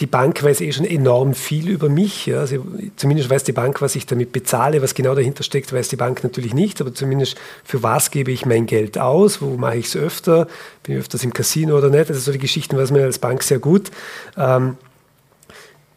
die 0.00 0.06
Bank 0.06 0.42
weiß 0.42 0.62
eh 0.62 0.72
schon 0.72 0.86
enorm 0.86 1.34
viel 1.34 1.68
über 1.68 1.90
mich. 1.90 2.26
Ja. 2.26 2.40
Also 2.40 2.64
zumindest 2.96 3.28
weiß 3.28 3.44
die 3.44 3.52
Bank, 3.52 3.82
was 3.82 3.94
ich 3.96 4.06
damit 4.06 4.32
bezahle. 4.32 4.80
Was 4.80 4.94
genau 4.94 5.14
dahinter 5.14 5.42
steckt, 5.42 5.72
weiß 5.72 5.88
die 5.88 5.96
Bank 5.96 6.24
natürlich 6.24 6.54
nicht. 6.54 6.80
Aber 6.80 6.94
zumindest 6.94 7.36
für 7.64 7.82
was 7.82 8.10
gebe 8.10 8.32
ich 8.32 8.46
mein 8.46 8.64
Geld 8.64 8.96
aus? 8.98 9.42
Wo 9.42 9.56
mache 9.56 9.76
ich 9.76 9.86
es 9.86 9.96
öfter? 9.96 10.46
Bin 10.82 10.94
ich 10.94 11.00
öfters 11.00 11.22
im 11.22 11.34
Casino 11.34 11.76
oder 11.76 11.90
nicht? 11.90 12.08
Also 12.08 12.18
so 12.18 12.32
die 12.32 12.38
Geschichten 12.38 12.78
weiß 12.78 12.90
man 12.92 13.02
als 13.02 13.18
Bank 13.18 13.42
sehr 13.42 13.58
gut. 13.58 13.90
Ähm, 14.38 14.78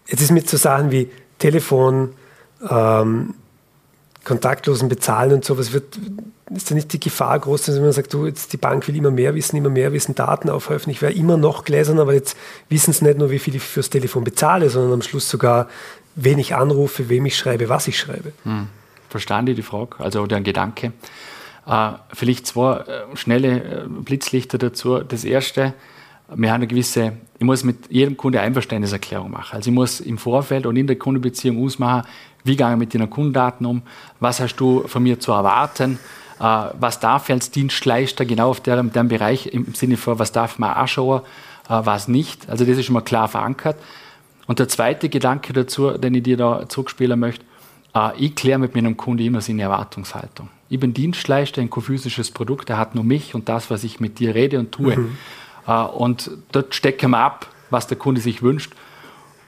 jetzt 0.07 0.21
ist 0.21 0.31
mit 0.31 0.49
so 0.49 0.57
Sachen 0.57 0.91
wie 0.91 1.09
Telefon, 1.39 2.13
ähm, 2.69 3.35
kontaktlosen 4.23 4.89
Bezahlen 4.89 5.33
und 5.33 5.45
sowas 5.45 5.73
wird, 5.73 5.99
ist 6.55 6.71
da 6.71 6.75
nicht 6.75 6.93
die 6.93 6.99
Gefahr 6.99 7.37
groß, 7.39 7.63
dass 7.63 7.79
man 7.79 7.91
sagt, 7.91 8.13
du, 8.13 8.25
jetzt 8.25 8.53
die 8.53 8.57
Bank 8.57 8.87
will 8.87 8.95
immer 8.95 9.11
mehr 9.11 9.35
wissen, 9.35 9.57
immer 9.57 9.69
mehr 9.69 9.91
wissen, 9.91 10.15
Daten 10.15 10.49
aufhäufen. 10.49 10.91
Ich 10.91 11.01
wäre 11.01 11.13
immer 11.13 11.37
noch 11.37 11.65
gläsern, 11.65 11.99
aber 11.99 12.13
jetzt 12.13 12.37
wissen 12.69 12.93
sie 12.93 13.03
nicht 13.05 13.17
nur, 13.17 13.31
wie 13.31 13.39
viel 13.39 13.55
ich 13.55 13.63
fürs 13.63 13.89
Telefon 13.89 14.23
bezahle, 14.23 14.69
sondern 14.69 14.93
am 14.93 15.01
Schluss 15.01 15.29
sogar, 15.29 15.67
wen 16.15 16.39
ich 16.39 16.55
anrufe, 16.55 17.09
wem 17.09 17.25
ich 17.25 17.37
schreibe, 17.37 17.69
was 17.69 17.87
ich 17.87 17.97
schreibe. 17.97 18.33
Hm. 18.43 18.67
Verstanden 19.09 19.55
die, 19.55 19.61
Frage, 19.61 19.99
also 19.99 20.23
ein 20.23 20.43
Gedanke. 20.43 20.93
Äh, 21.67 21.91
vielleicht 22.13 22.47
zwei 22.47 22.77
äh, 22.77 23.15
schnelle 23.15 23.83
äh, 23.83 23.87
Blitzlichter 23.87 24.57
dazu. 24.57 24.99
Das 24.99 25.23
erste, 25.23 25.73
wir 26.33 26.49
haben 26.49 26.55
eine 26.55 26.67
gewisse, 26.67 27.13
ich 27.37 27.45
muss 27.45 27.63
mit 27.63 27.91
jedem 27.91 28.17
Kunde 28.17 28.41
Einverständniserklärung 28.41 29.31
machen. 29.31 29.55
Also 29.55 29.69
ich 29.69 29.73
muss 29.73 29.99
im 29.99 30.17
Vorfeld 30.17 30.65
und 30.65 30.75
in 30.75 30.87
der 30.87 30.97
Kundenbeziehung 30.97 31.63
ausmachen, 31.63 32.07
wie 32.43 32.55
gehe 32.55 32.71
ich 32.71 32.77
mit 32.77 32.93
deinen 32.93 33.09
Kundendaten 33.09 33.65
um, 33.65 33.81
was 34.19 34.39
hast 34.39 34.55
du 34.57 34.87
von 34.87 35.03
mir 35.03 35.19
zu 35.19 35.31
erwarten, 35.31 35.99
äh, 36.39 36.43
was 36.43 36.99
darf 36.99 37.29
ich 37.29 37.33
als 37.33 37.51
Dienstleister 37.51 38.25
genau 38.25 38.49
auf 38.49 38.61
dem, 38.61 38.91
dem 38.91 39.07
Bereich 39.07 39.47
im 39.47 39.73
Sinne 39.73 39.97
von, 39.97 40.19
was 40.19 40.31
darf 40.31 40.59
man 40.59 40.71
anschauen, 40.71 41.21
äh, 41.69 41.79
was 41.83 42.07
nicht. 42.07 42.49
Also 42.49 42.65
das 42.65 42.77
ist 42.77 42.85
schon 42.85 42.93
mal 42.93 43.01
klar 43.01 43.27
verankert. 43.27 43.77
Und 44.45 44.59
der 44.59 44.67
zweite 44.67 45.07
Gedanke 45.07 45.53
dazu, 45.53 45.91
den 45.91 46.15
ich 46.15 46.23
dir 46.23 46.37
da 46.37 46.67
zurückspielen 46.67 47.19
möchte, 47.19 47.45
äh, 47.95 48.09
ich 48.17 48.35
kläre 48.35 48.59
mit 48.59 48.75
meinem 48.75 48.97
Kunden 48.97 49.23
immer 49.23 49.41
seine 49.41 49.63
Erwartungshaltung. 49.63 50.49
Ich 50.69 50.79
bin 50.79 50.93
Dienstleister, 50.93 51.61
ein 51.61 51.69
physisches 51.71 52.31
Produkt, 52.31 52.69
er 52.69 52.77
hat 52.77 52.95
nur 52.95 53.03
mich 53.03 53.35
und 53.35 53.47
das, 53.47 53.69
was 53.69 53.83
ich 53.83 53.99
mit 53.99 54.19
dir 54.19 54.33
rede 54.33 54.59
und 54.59 54.71
tue. 54.71 54.97
Mhm. 54.97 55.17
Und 55.95 56.31
dort 56.51 56.75
stecken 56.75 57.11
wir 57.11 57.19
ab, 57.19 57.47
was 57.69 57.87
der 57.87 57.95
Kunde 57.95 58.19
sich 58.19 58.41
wünscht 58.41 58.73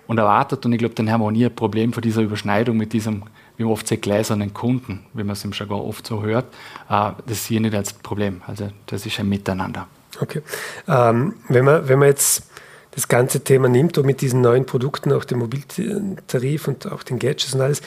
und 0.07 0.17
erwartet. 0.17 0.65
Und 0.65 0.73
ich 0.73 0.79
glaube, 0.79 0.95
dann 0.95 1.11
haben 1.11 1.21
wir 1.21 1.27
auch 1.27 1.31
nie 1.31 1.45
ein 1.45 1.55
Problem 1.55 1.93
von 1.93 2.01
dieser 2.01 2.21
Überschneidung 2.21 2.77
mit 2.77 2.93
diesem, 2.93 3.23
wie 3.57 3.63
man 3.63 3.73
oft 3.73 3.87
sagt, 3.87 4.03
gläsernen 4.03 4.53
Kunden, 4.53 5.05
wie 5.13 5.23
man 5.23 5.33
es 5.33 5.43
im 5.43 5.51
Jargon 5.51 5.81
oft 5.81 6.05
so 6.05 6.23
hört. 6.23 6.45
Äh, 6.89 7.11
das 7.27 7.45
sehe 7.45 7.57
ich 7.57 7.61
nicht 7.61 7.75
als 7.75 7.93
Problem. 7.93 8.41
Also 8.47 8.69
das 8.85 9.05
ist 9.05 9.19
ein 9.19 9.29
Miteinander. 9.29 9.87
Okay. 10.19 10.41
Ähm, 10.87 11.33
wenn, 11.49 11.65
man, 11.65 11.87
wenn 11.87 11.99
man 11.99 12.09
jetzt 12.09 12.49
das 12.91 13.07
ganze 13.07 13.43
Thema 13.43 13.67
nimmt 13.67 13.97
und 13.97 14.05
mit 14.05 14.21
diesen 14.21 14.41
neuen 14.41 14.65
Produkten, 14.65 15.11
auch 15.11 15.25
den 15.25 15.39
Mobiltarif 15.39 16.67
und 16.67 16.91
auch 16.91 17.03
den 17.03 17.19
Gadgets 17.19 17.53
und 17.53 17.61
alles, 17.61 17.81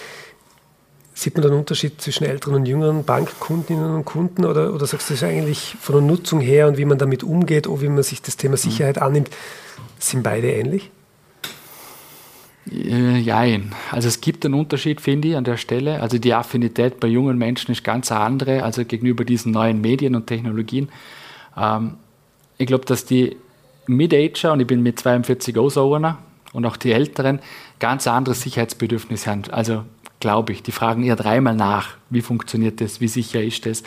sieht 1.15 1.35
man 1.35 1.43
da 1.43 1.49
einen 1.49 1.59
Unterschied 1.59 2.01
zwischen 2.01 2.25
älteren 2.25 2.57
und 2.57 2.67
jüngeren 2.67 3.05
Bankkundinnen 3.05 3.93
und 3.93 4.05
Kunden 4.05 4.45
oder, 4.45 4.73
oder 4.73 4.87
sagst 4.87 5.11
du 5.11 5.15
das 5.15 5.23
eigentlich 5.25 5.77
von 5.81 5.97
der 5.97 6.03
Nutzung 6.03 6.41
her 6.41 6.69
und 6.69 6.79
wie 6.79 6.85
man 6.85 6.99
damit 6.99 7.25
umgeht 7.25 7.67
oder 7.67 7.83
wie 7.83 7.89
man 7.89 8.05
sich 8.05 8.23
das 8.23 8.37
Thema 8.37 8.57
Sicherheit 8.57 8.99
annimmt, 8.99 9.31
sind 9.99 10.23
beide 10.23 10.53
ähnlich? 10.53 10.93
Äh, 12.73 13.19
jein. 13.19 13.73
Also 13.91 14.09
es 14.09 14.21
gibt 14.21 14.45
einen 14.45 14.55
Unterschied, 14.55 15.01
finde 15.01 15.29
ich, 15.29 15.37
an 15.37 15.45
der 15.45 15.57
Stelle. 15.57 16.01
Also 16.01 16.19
die 16.19 16.35
Affinität 16.35 17.01
bei 17.01 17.09
jungen 17.09 17.39
Menschen 17.39 17.73
ist 17.73 17.85
ganz 17.85 18.13
andere, 18.13 18.63
also 18.63 18.85
gegenüber 18.85 19.25
diesen 19.25 19.53
neuen 19.53 19.81
Medien 19.81 20.15
und 20.15 20.27
Technologien. 20.27 20.89
Ähm, 21.57 21.95
ich 22.59 22.67
glaube, 22.67 22.85
dass 22.85 23.05
die 23.05 23.37
Mid-Ager, 23.87 24.53
und 24.53 24.61
ich 24.61 24.67
bin 24.67 24.83
mit 24.83 24.99
42 24.99 25.57
auch 25.59 25.71
so 25.71 25.95
einer, 25.95 26.19
und 26.53 26.67
auch 26.67 26.77
die 26.77 26.93
Älteren, 26.93 27.41
ganz 27.79 28.07
anderes 28.07 28.43
Sicherheitsbedürfnis 28.43 29.27
haben. 29.27 29.43
Also 29.51 29.85
glaube 30.21 30.53
ich, 30.53 30.63
die 30.63 30.73
fragen 30.73 31.05
eher 31.05 31.17
dreimal 31.17 31.55
nach, 31.55 31.97
wie 32.11 32.23
funktioniert 32.23 32.81
das, 32.81 33.01
wie 33.01 33.09
sicher 33.09 33.43
ist 33.43 33.67
das. 33.67 33.83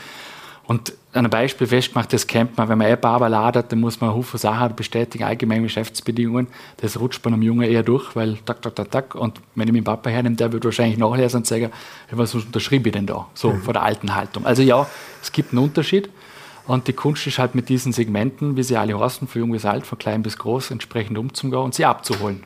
Und 0.71 0.93
an 1.11 1.25
einem 1.25 1.29
Beispiel 1.29 1.67
festgemacht, 1.67 2.13
das 2.13 2.25
kennt 2.25 2.57
man, 2.57 2.69
wenn 2.69 2.77
man 2.77 2.87
App 2.87 3.03
aber 3.03 3.27
ladet, 3.27 3.73
dann 3.73 3.81
muss 3.81 3.99
man 3.99 4.11
Haufen 4.11 4.39
Sachen 4.39 4.73
bestätigen, 4.73 5.25
allgemeine 5.25 5.63
Geschäftsbedingungen. 5.63 6.47
Das 6.77 6.97
rutscht 6.97 7.21
bei 7.21 7.29
einem 7.29 7.41
Jungen 7.41 7.69
eher 7.69 7.83
durch, 7.83 8.15
weil 8.15 8.37
tak, 8.45 8.61
tak, 8.61 8.77
tak, 8.77 8.89
tak. 8.89 9.15
Und 9.15 9.41
wenn 9.55 9.67
ich 9.67 9.73
meinen 9.73 9.83
Papa 9.83 10.09
hernehme, 10.09 10.37
der 10.37 10.53
wird 10.53 10.63
wahrscheinlich 10.63 10.97
nachlesen 10.97 11.39
und 11.39 11.45
sagen, 11.45 11.71
was 12.11 12.33
unterschriebe 12.33 12.87
ich 12.87 12.93
denn 12.93 13.05
da? 13.05 13.27
So, 13.33 13.51
mhm. 13.51 13.63
von 13.63 13.73
der 13.73 13.83
alten 13.83 14.15
Haltung. 14.15 14.45
Also 14.45 14.61
ja, 14.61 14.87
es 15.21 15.33
gibt 15.33 15.51
einen 15.51 15.61
Unterschied. 15.61 16.09
Und 16.67 16.87
die 16.87 16.93
Kunst 16.93 17.27
ist 17.27 17.37
halt 17.37 17.53
mit 17.53 17.67
diesen 17.67 17.91
Segmenten, 17.91 18.55
wie 18.55 18.63
sie 18.63 18.77
alle 18.77 18.97
heißen, 18.97 19.27
von 19.27 19.41
jung 19.41 19.51
bis 19.51 19.65
alt, 19.65 19.85
von 19.85 19.97
klein 19.97 20.23
bis 20.23 20.37
groß, 20.37 20.71
entsprechend 20.71 21.17
umzugehen 21.17 21.63
und 21.63 21.75
sie 21.75 21.83
abzuholen. 21.83 22.45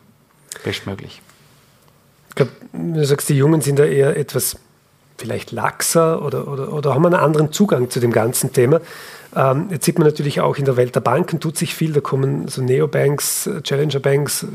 Bestmöglich. 0.63 1.21
Ich 2.29 2.35
glaube, 2.35 2.53
du 2.73 3.05
sagst, 3.05 3.29
die 3.29 3.35
Jungen 3.35 3.61
sind 3.61 3.77
da 3.77 3.85
eher 3.85 4.17
etwas 4.17 4.57
vielleicht 5.17 5.51
laxer 5.51 6.21
oder, 6.21 6.47
oder, 6.47 6.73
oder 6.73 6.93
haben 6.93 7.05
einen 7.05 7.15
anderen 7.15 7.51
Zugang 7.51 7.89
zu 7.89 7.99
dem 7.99 8.11
ganzen 8.11 8.53
Thema. 8.53 8.81
Ähm, 9.35 9.67
jetzt 9.69 9.85
sieht 9.85 9.99
man 9.99 10.07
natürlich 10.07 10.41
auch 10.41 10.57
in 10.57 10.65
der 10.65 10.77
Welt 10.77 10.95
der 10.95 11.01
Banken 11.01 11.39
tut 11.39 11.57
sich 11.57 11.75
viel, 11.75 11.91
da 11.91 11.99
kommen 11.99 12.47
so 12.47 12.61
Neobanks, 12.61 13.49
Challenger 13.63 13.99
Banks, 13.99 14.45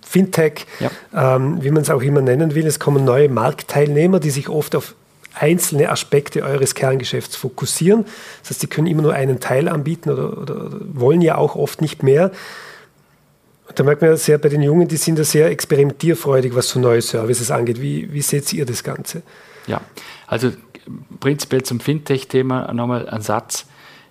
Fintech, 0.00 0.66
ja. 0.80 1.36
ähm, 1.36 1.62
wie 1.62 1.70
man 1.70 1.82
es 1.82 1.90
auch 1.90 2.02
immer 2.02 2.22
nennen 2.22 2.54
will. 2.54 2.66
Es 2.66 2.78
kommen 2.78 3.04
neue 3.04 3.28
Marktteilnehmer, 3.28 4.18
die 4.18 4.30
sich 4.30 4.48
oft 4.48 4.74
auf 4.74 4.94
einzelne 5.34 5.90
Aspekte 5.90 6.42
eures 6.42 6.74
Kerngeschäfts 6.74 7.36
fokussieren. 7.36 8.04
Das 8.42 8.50
heißt, 8.50 8.60
sie 8.60 8.66
können 8.66 8.86
immer 8.86 9.02
nur 9.02 9.12
einen 9.12 9.40
Teil 9.40 9.68
anbieten 9.68 10.10
oder, 10.10 10.38
oder, 10.38 10.66
oder 10.66 10.78
wollen 10.94 11.20
ja 11.20 11.36
auch 11.36 11.54
oft 11.54 11.80
nicht 11.80 12.02
mehr. 12.02 12.32
Und 13.68 13.78
da 13.78 13.84
merkt 13.84 14.00
man 14.00 14.10
ja 14.10 14.16
sehr 14.16 14.38
bei 14.38 14.48
den 14.48 14.62
Jungen, 14.62 14.88
die 14.88 14.96
sind 14.96 15.18
ja 15.18 15.24
sehr 15.24 15.48
experimentierfreudig, 15.50 16.56
was 16.56 16.70
so 16.70 16.80
neue 16.80 17.02
Services 17.02 17.50
angeht. 17.50 17.80
Wie, 17.80 18.12
wie 18.12 18.22
seht 18.22 18.52
ihr 18.52 18.66
das 18.66 18.82
Ganze? 18.82 19.22
Ja, 19.66 19.80
also 20.26 20.52
prinzipiell 21.20 21.62
zum 21.62 21.80
Fintech-Thema 21.80 22.72
nochmal 22.72 23.08
ein 23.08 23.22
Satz. 23.22 23.66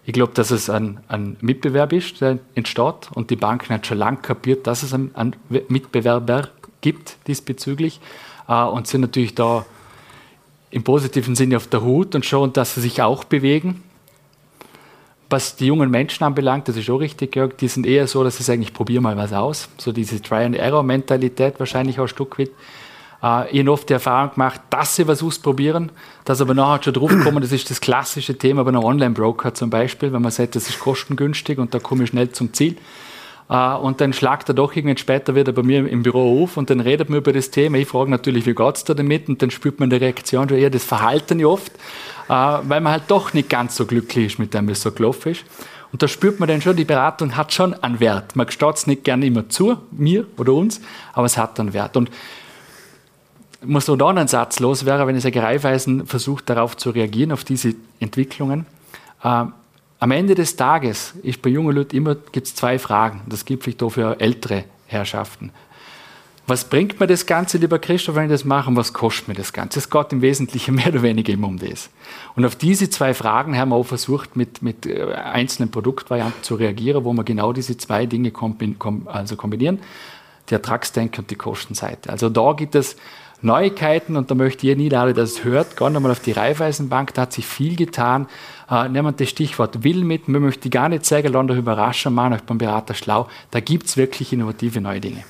Ich 0.05 0.13
glaube, 0.13 0.33
dass 0.33 0.51
es 0.51 0.69
ein, 0.69 0.99
ein, 1.07 1.37
Mitbewerb 1.41 1.93
ist, 1.93 2.21
der 2.21 2.39
entsteht 2.55 3.11
und 3.13 3.29
die 3.29 3.35
Banken 3.35 3.73
hat 3.73 3.85
schon 3.85 3.97
lange 3.97 4.17
kapiert, 4.17 4.65
dass 4.65 4.83
es 4.83 4.93
einen, 4.93 5.13
einen 5.15 5.35
Mitbewerber 5.49 6.49
gibt 6.81 7.17
diesbezüglich 7.27 7.99
äh, 8.47 8.63
und 8.63 8.87
sind 8.87 9.01
natürlich 9.01 9.35
da 9.35 9.65
im 10.71 10.83
positiven 10.83 11.35
Sinne 11.35 11.57
auf 11.57 11.67
der 11.67 11.81
Hut 11.81 12.15
und 12.15 12.25
schauen, 12.25 12.53
dass 12.53 12.75
sie 12.75 12.81
sich 12.81 13.01
auch 13.01 13.23
bewegen. 13.23 13.83
Was 15.29 15.55
die 15.55 15.67
jungen 15.67 15.91
Menschen 15.91 16.23
anbelangt, 16.23 16.67
das 16.67 16.77
ist 16.77 16.89
auch 16.89 16.97
richtig, 16.97 17.35
Jörg, 17.35 17.55
die 17.57 17.67
sind 17.67 17.85
eher 17.85 18.07
so, 18.07 18.23
dass 18.23 18.37
sie 18.37 18.43
sagen, 18.43 18.63
ich 18.63 18.73
probiere 18.73 19.01
mal 19.01 19.15
was 19.15 19.31
aus. 19.31 19.69
So 19.77 19.91
diese 19.91 20.21
Try-and-Error-Mentalität 20.21 21.59
wahrscheinlich 21.59 21.99
auch 21.99 22.05
ein 22.05 22.09
Stück 22.09 22.39
weit. 22.39 22.49
Äh, 23.23 23.51
ich 23.51 23.59
habe 23.59 23.71
oft 23.71 23.89
die 23.89 23.93
Erfahrung 23.93 24.33
gemacht, 24.33 24.61
dass 24.69 24.95
sie 24.95 25.07
was 25.07 25.23
ausprobieren, 25.23 25.91
dass 26.25 26.41
aber 26.41 26.53
nachher 26.53 26.83
schon 26.83 26.93
drauf 26.93 27.11
kommen, 27.23 27.41
das 27.41 27.51
ist 27.51 27.69
das 27.69 27.81
klassische 27.81 28.37
Thema 28.37 28.63
bei 28.63 28.69
einem 28.69 28.83
Online-Broker 28.83 29.53
zum 29.53 29.69
Beispiel, 29.69 30.13
wenn 30.13 30.21
man 30.21 30.31
sagt, 30.31 30.55
das 30.55 30.69
ist 30.69 30.79
kostengünstig 30.79 31.57
und 31.57 31.73
da 31.73 31.79
komme 31.79 32.03
ich 32.03 32.09
schnell 32.09 32.31
zum 32.31 32.53
Ziel. 32.53 32.77
Uh, 33.51 33.77
und 33.81 33.99
dann 33.99 34.13
schlagt 34.13 34.47
er 34.47 34.53
doch 34.53 34.75
irgendwann 34.75 34.97
später 34.97 35.33
wieder 35.33 35.51
bei 35.51 35.63
mir 35.63 35.89
im 35.89 36.03
Büro 36.03 36.43
auf 36.43 36.55
und 36.55 36.69
dann 36.69 36.79
redet 36.79 37.09
man 37.09 37.17
über 37.17 37.33
das 37.33 37.49
Thema. 37.49 37.79
Ich 37.79 37.87
frage 37.87 38.11
natürlich, 38.11 38.45
wie 38.45 38.53
geht 38.53 38.75
es 38.75 38.83
da 38.83 38.93
damit? 38.93 39.27
Und 39.27 39.41
dann 39.41 39.49
spürt 39.49 39.79
man 39.79 39.89
die 39.89 39.95
Reaktion 39.95 40.47
schon 40.47 40.59
eher 40.59 40.69
das 40.69 40.83
Verhalten 40.83 41.43
oft, 41.43 41.71
uh, 42.29 42.59
weil 42.61 42.79
man 42.79 42.89
halt 42.89 43.05
doch 43.07 43.33
nicht 43.33 43.49
ganz 43.49 43.75
so 43.75 43.87
glücklich 43.87 44.33
ist 44.33 44.37
mit 44.37 44.53
dem, 44.53 44.67
wie 44.67 44.73
es 44.73 44.83
so 44.83 44.91
gelaufen 44.91 45.31
ist. 45.31 45.45
Und 45.91 46.03
da 46.03 46.07
spürt 46.07 46.39
man 46.39 46.47
dann 46.47 46.61
schon, 46.61 46.75
die 46.75 46.85
Beratung 46.85 47.35
hat 47.35 47.51
schon 47.51 47.73
einen 47.73 47.99
Wert. 47.99 48.35
Man 48.35 48.45
gestaut 48.45 48.77
es 48.77 48.85
nicht 48.85 49.03
gerne 49.03 49.25
immer 49.25 49.49
zu, 49.49 49.77
mir 49.89 50.27
oder 50.37 50.53
uns, 50.53 50.79
aber 51.13 51.25
es 51.25 51.35
hat 51.35 51.59
einen 51.59 51.73
Wert. 51.73 51.97
Und 51.97 52.11
muss 53.63 53.87
noch 53.87 53.97
da 53.97 54.07
einen 54.07 54.27
Satz 54.27 54.59
loswerden, 54.59 55.07
wenn 55.07 55.15
es 55.15 55.25
ein 55.25 55.31
Greifeisen 55.31 56.05
versucht, 56.05 56.49
darauf 56.49 56.77
zu 56.77 56.91
reagieren, 56.91 57.31
auf 57.31 57.43
diese 57.43 57.75
Entwicklungen. 57.99 58.65
Äh, 59.23 59.45
am 60.01 60.11
Ende 60.11 60.33
des 60.33 60.55
Tages 60.55 61.13
ist 61.23 61.41
bei 61.41 61.49
jungen 61.49 61.75
Leuten 61.75 61.95
immer 61.95 62.15
gibt's 62.15 62.55
zwei 62.55 62.79
Fragen. 62.79 63.21
Das 63.27 63.43
gibt 63.43 63.63
vielleicht 63.63 63.83
auch 63.83 63.89
für 63.89 64.19
ältere 64.19 64.63
Herrschaften. 64.87 65.51
Was 66.47 66.63
bringt 66.63 66.99
mir 66.99 67.05
das 67.05 67.27
Ganze, 67.27 67.59
lieber 67.59 67.77
Christoph, 67.77 68.15
wenn 68.15 68.23
ich 68.23 68.31
das 68.31 68.43
mache 68.43 68.71
und 68.71 68.75
was 68.75 68.91
kostet 68.91 69.27
mir 69.27 69.35
das 69.35 69.53
Ganze? 69.53 69.77
Es 69.77 69.89
geht 69.89 70.11
im 70.13 70.23
Wesentlichen 70.23 70.73
mehr 70.75 70.87
oder 70.87 71.03
weniger 71.03 71.31
immer 71.31 71.47
um 71.47 71.59
das. 71.59 71.89
Und 72.35 72.43
auf 72.45 72.55
diese 72.55 72.89
zwei 72.89 73.13
Fragen 73.13 73.55
haben 73.55 73.69
wir 73.69 73.75
auch 73.75 73.85
versucht, 73.85 74.35
mit, 74.35 74.63
mit 74.63 74.87
äh, 74.87 75.13
einzelnen 75.13 75.69
Produktvarianten 75.69 76.41
zu 76.41 76.55
reagieren, 76.55 77.03
wo 77.03 77.13
wir 77.13 77.23
genau 77.23 77.53
diese 77.53 77.77
zwei 77.77 78.05
Dinge 78.05 78.31
also 79.05 79.35
kombinieren, 79.35 79.79
die 80.49 80.55
Ertragsdenke 80.55 81.21
und 81.21 81.29
die 81.29 81.35
Kostenseite. 81.35 82.09
Also 82.09 82.29
da 82.29 82.53
gibt 82.53 82.73
es 82.73 82.95
Neuigkeiten 83.41 84.17
und 84.17 84.29
da 84.29 84.35
möchte 84.35 84.67
ich 84.67 84.77
nie 84.77 84.93
alle, 84.93 85.13
dass 85.13 85.31
es 85.31 85.43
hört, 85.43 85.77
gehen 85.77 85.93
wir 85.93 85.99
mal 85.99 86.11
auf 86.11 86.19
die 86.19 86.33
Raiffeisenbank, 86.33 87.13
da 87.13 87.23
hat 87.23 87.33
sich 87.33 87.45
viel 87.45 87.75
getan. 87.75 88.27
Äh, 88.69 88.89
nehmen 88.89 89.07
wir 89.07 89.11
das 89.13 89.29
Stichwort 89.29 89.83
Will 89.83 90.03
mit, 90.03 90.27
man 90.27 90.41
möchte 90.41 90.69
gar 90.69 90.89
nicht 90.89 91.05
sagen, 91.05 91.31
lassen 91.31 91.51
euch 91.51 91.57
überraschen, 91.57 92.13
machen 92.13 92.33
euch 92.33 92.43
beim 92.43 92.57
Berater 92.57 92.93
schlau. 92.93 93.27
Da 93.51 93.59
gibt 93.59 93.87
es 93.87 93.97
wirklich 93.97 94.33
innovative 94.33 94.81
neue 94.81 94.99
Dinge. 94.99 95.23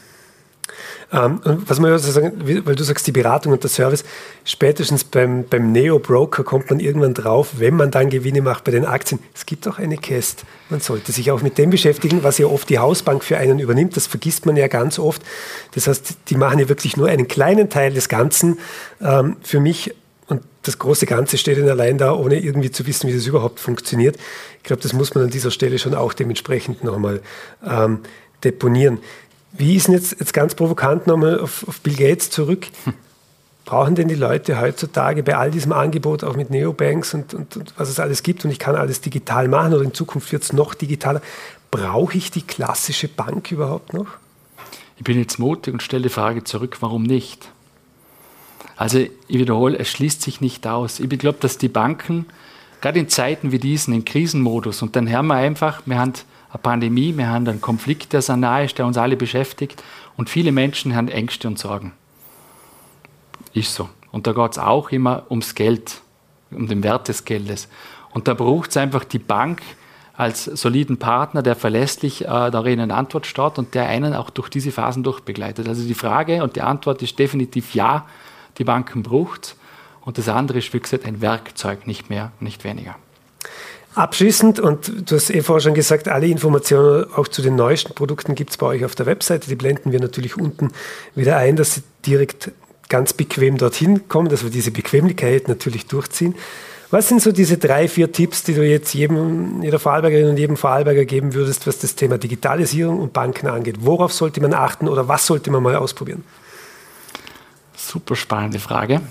Ähm, 1.11 1.41
was 1.43 1.79
man 1.79 1.91
also 1.91 2.11
sagen, 2.11 2.33
weil 2.65 2.75
du 2.75 2.83
sagst, 2.83 3.07
die 3.07 3.11
Beratung 3.11 3.53
und 3.53 3.63
der 3.63 3.69
Service, 3.69 4.03
spätestens 4.43 5.03
beim, 5.03 5.45
beim 5.45 5.71
Neo-Broker 5.71 6.43
kommt 6.43 6.69
man 6.69 6.79
irgendwann 6.79 7.13
drauf, 7.13 7.53
wenn 7.57 7.75
man 7.75 7.91
dann 7.91 8.09
Gewinne 8.09 8.41
macht 8.41 8.63
bei 8.63 8.71
den 8.71 8.85
Aktien. 8.85 9.19
Es 9.33 9.45
gibt 9.45 9.67
auch 9.67 9.79
eine 9.79 9.97
Käst. 9.97 10.43
Man 10.69 10.79
sollte 10.79 11.11
sich 11.11 11.31
auch 11.31 11.41
mit 11.41 11.57
dem 11.57 11.69
beschäftigen, 11.69 12.23
was 12.23 12.37
ja 12.37 12.45
oft 12.45 12.69
die 12.69 12.79
Hausbank 12.79 13.23
für 13.23 13.37
einen 13.37 13.59
übernimmt. 13.59 13.97
Das 13.97 14.07
vergisst 14.07 14.45
man 14.45 14.55
ja 14.55 14.67
ganz 14.67 14.99
oft. 14.99 15.21
Das 15.73 15.87
heißt, 15.87 16.17
die 16.29 16.35
machen 16.35 16.59
ja 16.59 16.69
wirklich 16.69 16.95
nur 16.97 17.07
einen 17.07 17.27
kleinen 17.27 17.69
Teil 17.69 17.93
des 17.93 18.09
Ganzen. 18.09 18.59
Ähm, 19.01 19.37
für 19.41 19.59
mich 19.59 19.95
und 20.29 20.43
das 20.61 20.77
große 20.77 21.07
Ganze 21.07 21.37
steht 21.39 21.57
dann 21.57 21.67
allein 21.69 21.97
da, 21.97 22.13
ohne 22.13 22.39
irgendwie 22.39 22.69
zu 22.69 22.85
wissen, 22.85 23.09
wie 23.09 23.13
das 23.13 23.25
überhaupt 23.25 23.59
funktioniert. 23.59 24.15
Ich 24.57 24.63
glaube, 24.63 24.81
das 24.81 24.93
muss 24.93 25.15
man 25.15 25.23
an 25.23 25.31
dieser 25.31 25.49
Stelle 25.49 25.79
schon 25.79 25.95
auch 25.95 26.13
dementsprechend 26.13 26.83
nochmal 26.83 27.21
ähm, 27.67 28.01
deponieren. 28.43 28.99
Wie 29.51 29.75
ist 29.75 29.87
denn 29.87 29.95
jetzt, 29.95 30.19
jetzt 30.19 30.33
ganz 30.33 30.55
provokant 30.55 31.07
nochmal 31.07 31.39
auf, 31.39 31.67
auf 31.67 31.81
Bill 31.81 31.95
Gates 31.95 32.29
zurück? 32.29 32.67
Brauchen 33.65 33.95
denn 33.95 34.07
die 34.07 34.15
Leute 34.15 34.59
heutzutage 34.59 35.21
bei 35.21 35.35
all 35.35 35.51
diesem 35.51 35.73
Angebot, 35.73 36.23
auch 36.23 36.35
mit 36.35 36.49
Neobanks 36.49 37.13
und, 37.13 37.33
und, 37.33 37.55
und 37.57 37.73
was 37.77 37.89
es 37.89 37.99
alles 37.99 38.23
gibt, 38.23 38.43
und 38.45 38.51
ich 38.51 38.59
kann 38.59 38.75
alles 38.75 39.01
digital 39.01 39.47
machen 39.47 39.73
oder 39.73 39.83
in 39.83 39.93
Zukunft 39.93 40.31
wird 40.31 40.43
es 40.43 40.53
noch 40.53 40.73
digitaler, 40.73 41.21
brauche 41.69 42.17
ich 42.17 42.31
die 42.31 42.41
klassische 42.41 43.07
Bank 43.07 43.51
überhaupt 43.51 43.93
noch? 43.93 44.07
Ich 44.97 45.03
bin 45.03 45.19
jetzt 45.19 45.39
mutig 45.39 45.73
und 45.73 45.83
stelle 45.83 46.03
die 46.03 46.09
Frage 46.09 46.43
zurück, 46.43 46.77
warum 46.81 47.03
nicht? 47.03 47.51
Also 48.75 48.99
ich 48.99 49.39
wiederhole, 49.39 49.77
es 49.77 49.89
schließt 49.89 50.21
sich 50.21 50.41
nicht 50.41 50.65
aus. 50.65 50.99
Ich 50.99 51.09
glaube, 51.09 51.37
dass 51.39 51.57
die 51.57 51.69
Banken, 51.69 52.25
gerade 52.81 52.99
in 52.99 53.09
Zeiten 53.09 53.51
wie 53.51 53.59
diesen, 53.59 53.93
im 53.93 54.03
Krisenmodus, 54.03 54.81
und 54.81 54.95
dann 54.95 55.11
haben 55.11 55.27
wir 55.27 55.35
einfach, 55.35 55.81
wir 55.85 55.99
haben 55.99 56.13
eine 56.49 56.61
Pandemie, 56.61 57.15
wir 57.15 57.27
haben 57.27 57.47
einen 57.47 57.61
Konflikt, 57.61 58.13
der 58.13 58.21
so 58.21 58.35
nahe 58.35 58.65
ist, 58.65 58.77
der 58.77 58.85
uns 58.85 58.97
alle 58.97 59.15
beschäftigt. 59.15 59.83
Und 60.17 60.29
viele 60.29 60.51
Menschen 60.51 60.95
haben 60.95 61.07
Ängste 61.07 61.47
und 61.47 61.59
Sorgen. 61.59 61.93
Ist 63.53 63.73
so. 63.73 63.89
Und 64.11 64.27
da 64.27 64.33
geht 64.33 64.51
es 64.51 64.57
auch 64.57 64.89
immer 64.89 65.23
ums 65.29 65.55
Geld, 65.55 66.01
um 66.51 66.67
den 66.67 66.83
Wert 66.83 67.07
des 67.07 67.25
Geldes. 67.25 67.67
Und 68.11 68.27
da 68.27 68.33
braucht 68.33 68.71
es 68.71 68.77
einfach 68.77 69.03
die 69.03 69.19
Bank 69.19 69.61
als 70.19 70.43
soliden 70.43 70.97
Partner, 70.97 71.41
der 71.41 71.55
verlässlich 71.55 72.25
äh, 72.25 72.27
darin 72.27 72.81
eine 72.81 72.93
Antwort 72.93 73.25
staut 73.25 73.57
und 73.57 73.73
der 73.73 73.87
einen 73.87 74.13
auch 74.13 74.29
durch 74.29 74.49
diese 74.49 74.71
Phasen 74.71 75.03
durchbegleitet. 75.03 75.67
Also 75.67 75.87
die 75.87 75.93
Frage 75.93 76.43
und 76.43 76.55
die 76.55 76.61
Antwort 76.61 77.01
ist 77.01 77.17
definitiv 77.17 77.73
ja, 77.73 78.05
die 78.57 78.65
Banken 78.65 79.03
braucht. 79.03 79.55
Und 80.01 80.17
das 80.17 80.27
andere 80.27 80.57
ist, 80.57 80.73
wie 80.73 80.79
gesagt, 80.79 81.05
ein 81.05 81.21
Werkzeug, 81.21 81.87
nicht 81.87 82.09
mehr, 82.09 82.31
nicht 82.39 82.63
weniger. 82.63 82.95
Abschließend, 83.99 84.61
und 84.61 85.11
du 85.11 85.15
hast 85.17 85.29
eh 85.29 85.41
vorher 85.41 85.59
schon 85.59 85.73
gesagt, 85.73 86.07
alle 86.07 86.27
Informationen 86.27 87.05
auch 87.15 87.27
zu 87.27 87.41
den 87.41 87.57
neuesten 87.57 87.93
Produkten 87.93 88.33
gibt 88.33 88.51
es 88.51 88.55
bei 88.55 88.65
euch 88.65 88.85
auf 88.85 88.95
der 88.95 89.05
Webseite. 89.05 89.49
Die 89.49 89.57
blenden 89.57 89.91
wir 89.91 89.99
natürlich 89.99 90.37
unten 90.37 90.71
wieder 91.15 91.35
ein, 91.35 91.57
dass 91.57 91.75
sie 91.75 91.81
direkt 92.05 92.49
ganz 92.87 93.11
bequem 93.11 93.57
dorthin 93.57 94.07
kommen, 94.07 94.29
dass 94.29 94.41
wir 94.41 94.51
diese 94.51 94.71
Bequemlichkeit 94.71 95.49
natürlich 95.49 95.85
durchziehen. 95.87 96.35
Was 96.91 97.09
sind 97.09 97.21
so 97.21 97.33
diese 97.33 97.57
drei, 97.57 97.89
vier 97.89 98.09
Tipps, 98.09 98.41
die 98.43 98.53
du 98.53 98.65
jetzt 98.65 98.93
jedem, 98.93 99.61
jeder 99.63 99.79
Vorarlbergerin 99.79 100.29
und 100.29 100.39
jedem 100.39 100.55
Vorarlberger 100.55 101.03
geben 101.03 101.33
würdest, 101.33 101.67
was 101.67 101.79
das 101.79 101.95
Thema 101.95 102.17
Digitalisierung 102.17 103.01
und 103.01 103.11
Banken 103.11 103.47
angeht? 103.47 103.79
Worauf 103.81 104.13
sollte 104.13 104.39
man 104.39 104.53
achten 104.53 104.87
oder 104.87 105.09
was 105.09 105.25
sollte 105.25 105.51
man 105.51 105.61
mal 105.61 105.75
ausprobieren? 105.75 106.23
Super 107.75 108.15
spannende 108.15 108.59
Frage. 108.59 109.01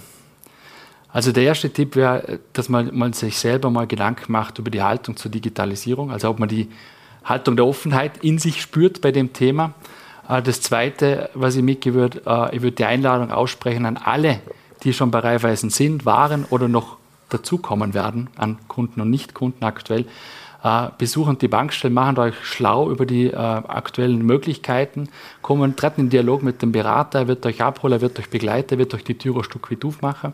Also 1.18 1.32
der 1.32 1.42
erste 1.42 1.68
Tipp 1.68 1.96
wäre, 1.96 2.38
dass 2.52 2.68
man, 2.68 2.96
man 2.96 3.12
sich 3.12 3.38
selber 3.38 3.70
mal 3.70 3.88
Gedanken 3.88 4.30
macht 4.30 4.60
über 4.60 4.70
die 4.70 4.82
Haltung 4.82 5.16
zur 5.16 5.32
Digitalisierung, 5.32 6.12
also 6.12 6.30
ob 6.30 6.38
man 6.38 6.48
die 6.48 6.68
Haltung 7.24 7.56
der 7.56 7.66
Offenheit 7.66 8.18
in 8.22 8.38
sich 8.38 8.62
spürt 8.62 9.00
bei 9.00 9.10
dem 9.10 9.32
Thema. 9.32 9.74
Äh, 10.28 10.42
das 10.42 10.60
Zweite, 10.60 11.28
was 11.34 11.56
ich 11.56 11.64
mitgeben 11.64 11.98
würde, 11.98 12.22
äh, 12.24 12.54
ich 12.54 12.62
würde 12.62 12.76
die 12.76 12.84
Einladung 12.84 13.32
aussprechen 13.32 13.84
an 13.84 13.96
alle, 13.96 14.38
die 14.84 14.92
schon 14.92 15.10
bei 15.10 15.18
Raiffeisen 15.18 15.70
sind, 15.70 16.06
waren 16.06 16.44
oder 16.50 16.68
noch 16.68 16.98
dazukommen 17.30 17.94
werden, 17.94 18.30
an 18.36 18.56
Kunden 18.68 19.00
und 19.00 19.10
Nicht-Kunden 19.10 19.64
aktuell. 19.64 20.04
Äh, 20.62 20.90
besuchen 20.98 21.36
die 21.36 21.48
Bankstellen, 21.48 21.94
machen 21.94 22.16
euch 22.18 22.36
schlau 22.44 22.92
über 22.92 23.06
die 23.06 23.34
aktuellen 23.34 24.24
Möglichkeiten, 24.24 25.08
kommen, 25.42 25.74
treten 25.74 26.02
in 26.02 26.10
Dialog 26.10 26.44
mit 26.44 26.62
dem 26.62 26.70
Berater, 26.70 27.18
er 27.18 27.26
wird 27.26 27.44
euch 27.44 27.60
abholen, 27.60 27.94
er 27.94 28.02
wird 28.02 28.20
euch 28.20 28.30
begleiten, 28.30 28.74
er 28.74 28.78
wird 28.78 28.94
euch 28.94 29.02
die 29.02 29.18
Tür 29.18 29.38
ein 29.38 29.42
Stück 29.42 29.68
weit 29.72 29.84
aufmachen. 29.84 30.32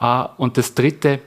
Äh, 0.00 0.24
und 0.36 0.56
das 0.56 0.74
Dritte, 0.74 1.20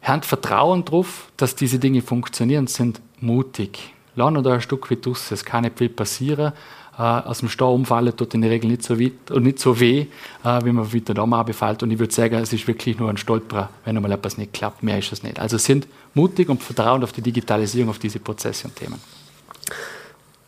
Herrn 0.00 0.22
Vertrauen 0.22 0.84
darauf, 0.84 1.30
dass 1.36 1.56
diese 1.56 1.78
Dinge 1.78 2.02
funktionieren, 2.02 2.66
sind 2.66 3.00
mutig. 3.20 3.92
Lernen 4.14 4.42
da 4.42 4.54
ein 4.54 4.60
Stück 4.60 4.88
wie 4.90 4.98
aus, 5.08 5.30
es 5.30 5.44
kann 5.44 5.64
nicht 5.64 5.78
viel 5.78 5.88
passieren. 5.88 6.52
Äh, 6.98 7.02
aus 7.02 7.40
dem 7.40 7.50
Stau 7.50 7.74
umfallen 7.74 8.16
tut 8.16 8.32
in 8.32 8.40
der 8.40 8.50
Regel 8.50 8.70
nicht 8.70 8.82
so, 8.82 8.98
weit, 8.98 9.30
und 9.30 9.42
nicht 9.42 9.58
so 9.58 9.78
weh, 9.78 10.06
äh, 10.44 10.64
wie 10.64 10.72
man 10.72 10.90
wieder 10.92 11.12
da 11.12 11.26
mal 11.26 11.42
befällt. 11.42 11.82
Und 11.82 11.90
ich 11.90 11.98
würde 11.98 12.14
sagen, 12.14 12.36
es 12.36 12.52
ist 12.52 12.66
wirklich 12.66 12.98
nur 12.98 13.10
ein 13.10 13.18
Stolperer, 13.18 13.68
wenn 13.84 13.96
einmal 13.96 14.12
etwas 14.12 14.38
nicht 14.38 14.54
klappt. 14.54 14.82
Mehr 14.82 14.98
ist 14.98 15.12
es 15.12 15.22
nicht. 15.22 15.38
Also 15.38 15.58
sind 15.58 15.86
mutig 16.14 16.48
und 16.48 16.62
vertrauen 16.62 17.04
auf 17.04 17.12
die 17.12 17.20
Digitalisierung, 17.20 17.90
auf 17.90 17.98
diese 17.98 18.18
Prozesse 18.18 18.68
und 18.68 18.76
Themen. 18.76 18.98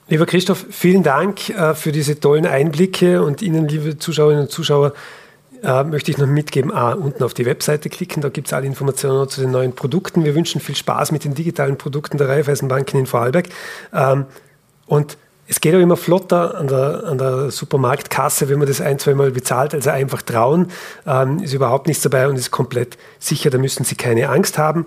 Lieber 0.09 0.25
Christoph, 0.25 0.65
vielen 0.71 1.03
Dank 1.03 1.51
äh, 1.51 1.75
für 1.75 1.93
diese 1.93 2.19
tollen 2.19 2.47
Einblicke 2.47 3.23
und 3.23 3.43
Ihnen, 3.43 3.69
liebe 3.69 3.99
Zuschauerinnen 3.99 4.45
und 4.45 4.51
Zuschauer, 4.51 4.95
äh, 5.63 5.85
möchte 5.85 6.11
ich 6.11 6.19
noch 6.19 6.27
mitgeben, 6.27 6.73
ah, 6.73 6.93
unten 6.93 7.23
auf 7.23 7.35
die 7.35 7.47
Webseite 7.47 7.89
klicken, 7.89 8.23
da 8.23 8.29
gibt 8.29 8.49
es 8.49 8.53
alle 8.53 8.67
Informationen 8.67 9.29
zu 9.29 9.41
den 9.41 9.51
neuen 9.51 9.75
Produkten. 9.75 10.25
Wir 10.25 10.35
wünschen 10.35 10.61
viel 10.61 10.77
Spaß 10.77 11.13
mit 11.13 11.25
den 11.25 11.35
digitalen 11.35 11.77
Produkten 11.77 12.19
der 12.19 12.29
Raiffeisenbanken 12.29 13.01
in 13.01 13.07
Vorarlberg. 13.07 13.49
Ähm, 13.93 14.27
und 14.87 15.19
es 15.47 15.61
geht 15.61 15.75
auch 15.75 15.81
immer 15.81 15.97
flotter 15.97 16.59
an 16.59 16.69
der, 16.69 17.05
an 17.05 17.19
der 17.19 17.51
Supermarktkasse, 17.51 18.49
wenn 18.51 18.59
man 18.59 18.69
das 18.69 18.81
ein, 18.81 18.99
zweimal 18.99 19.31
bezahlt. 19.31 19.75
Also 19.75 19.91
einfach 19.91 20.21
trauen, 20.21 20.71
ähm, 21.07 21.41
ist 21.43 21.55
überhaupt 21.55 21.87
nichts 21.87 22.03
dabei 22.03 22.29
und 22.29 22.37
ist 22.37 22.51
komplett 22.51 22.99
sicher, 23.19 23.49
da 23.49 23.57
müssen 23.57 23.85
Sie 23.85 23.95
keine 23.95 24.29
Angst 24.29 24.59
haben. 24.59 24.87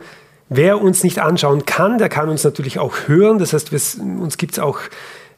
Wer 0.50 0.82
uns 0.82 1.04
nicht 1.04 1.20
anschauen 1.20 1.66
kann, 1.66 1.98
der 1.98 2.10
kann 2.10 2.30
uns 2.30 2.44
natürlich 2.44 2.78
auch 2.78 3.08
hören. 3.08 3.40
Das 3.40 3.54
heißt, 3.54 3.72
uns 4.00 4.38
gibt 4.38 4.54
es 4.54 4.60
auch 4.60 4.80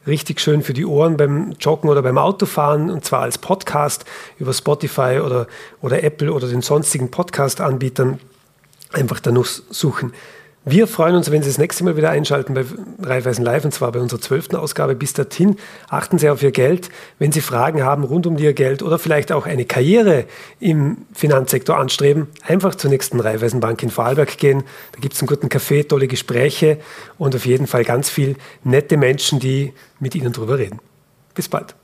richtig 0.06 0.40
schön 0.40 0.62
für 0.62 0.72
die 0.74 0.84
Ohren 0.84 1.16
beim 1.16 1.52
Joggen 1.60 1.88
oder 1.90 2.02
beim 2.02 2.18
Autofahren 2.18 2.90
und 2.90 3.04
zwar 3.04 3.20
als 3.22 3.38
Podcast 3.38 4.04
über 4.38 4.52
Spotify 4.52 5.20
oder, 5.24 5.46
oder 5.80 6.02
Apple 6.02 6.32
oder 6.32 6.48
den 6.48 6.62
sonstigen 6.62 7.10
Podcast-Anbietern 7.10 8.20
einfach 8.92 9.20
danach 9.20 9.44
suchen. 9.44 10.12
Wir 10.66 10.86
freuen 10.86 11.14
uns, 11.14 11.30
wenn 11.30 11.42
Sie 11.42 11.50
das 11.50 11.58
nächste 11.58 11.84
Mal 11.84 11.98
wieder 11.98 12.08
einschalten 12.08 12.54
bei 12.54 12.64
Raiffeisen 13.02 13.44
Live 13.44 13.66
und 13.66 13.72
zwar 13.72 13.92
bei 13.92 14.00
unserer 14.00 14.22
zwölften 14.22 14.56
Ausgabe. 14.56 14.94
Bis 14.94 15.12
dahin 15.12 15.56
achten 15.90 16.16
Sie 16.16 16.30
auf 16.30 16.42
Ihr 16.42 16.52
Geld. 16.52 16.88
Wenn 17.18 17.32
Sie 17.32 17.42
Fragen 17.42 17.82
haben 17.84 18.02
rund 18.02 18.26
um 18.26 18.38
Ihr 18.38 18.54
Geld 18.54 18.82
oder 18.82 18.98
vielleicht 18.98 19.30
auch 19.30 19.44
eine 19.44 19.66
Karriere 19.66 20.24
im 20.60 20.96
Finanzsektor 21.12 21.76
anstreben, 21.76 22.28
einfach 22.46 22.76
zur 22.76 22.88
nächsten 22.88 23.20
Raiffeisenbank 23.20 23.82
in 23.82 23.90
Vorarlberg 23.90 24.38
gehen. 24.38 24.64
Da 24.92 25.00
gibt 25.00 25.12
es 25.12 25.20
einen 25.20 25.28
guten 25.28 25.50
Kaffee, 25.50 25.84
tolle 25.84 26.08
Gespräche 26.08 26.78
und 27.18 27.36
auf 27.36 27.44
jeden 27.44 27.66
Fall 27.66 27.84
ganz 27.84 28.08
viel 28.08 28.36
nette 28.62 28.96
Menschen, 28.96 29.40
die 29.40 29.74
mit 30.00 30.14
Ihnen 30.14 30.32
darüber 30.32 30.56
reden. 30.56 30.78
Bis 31.34 31.46
bald. 31.46 31.74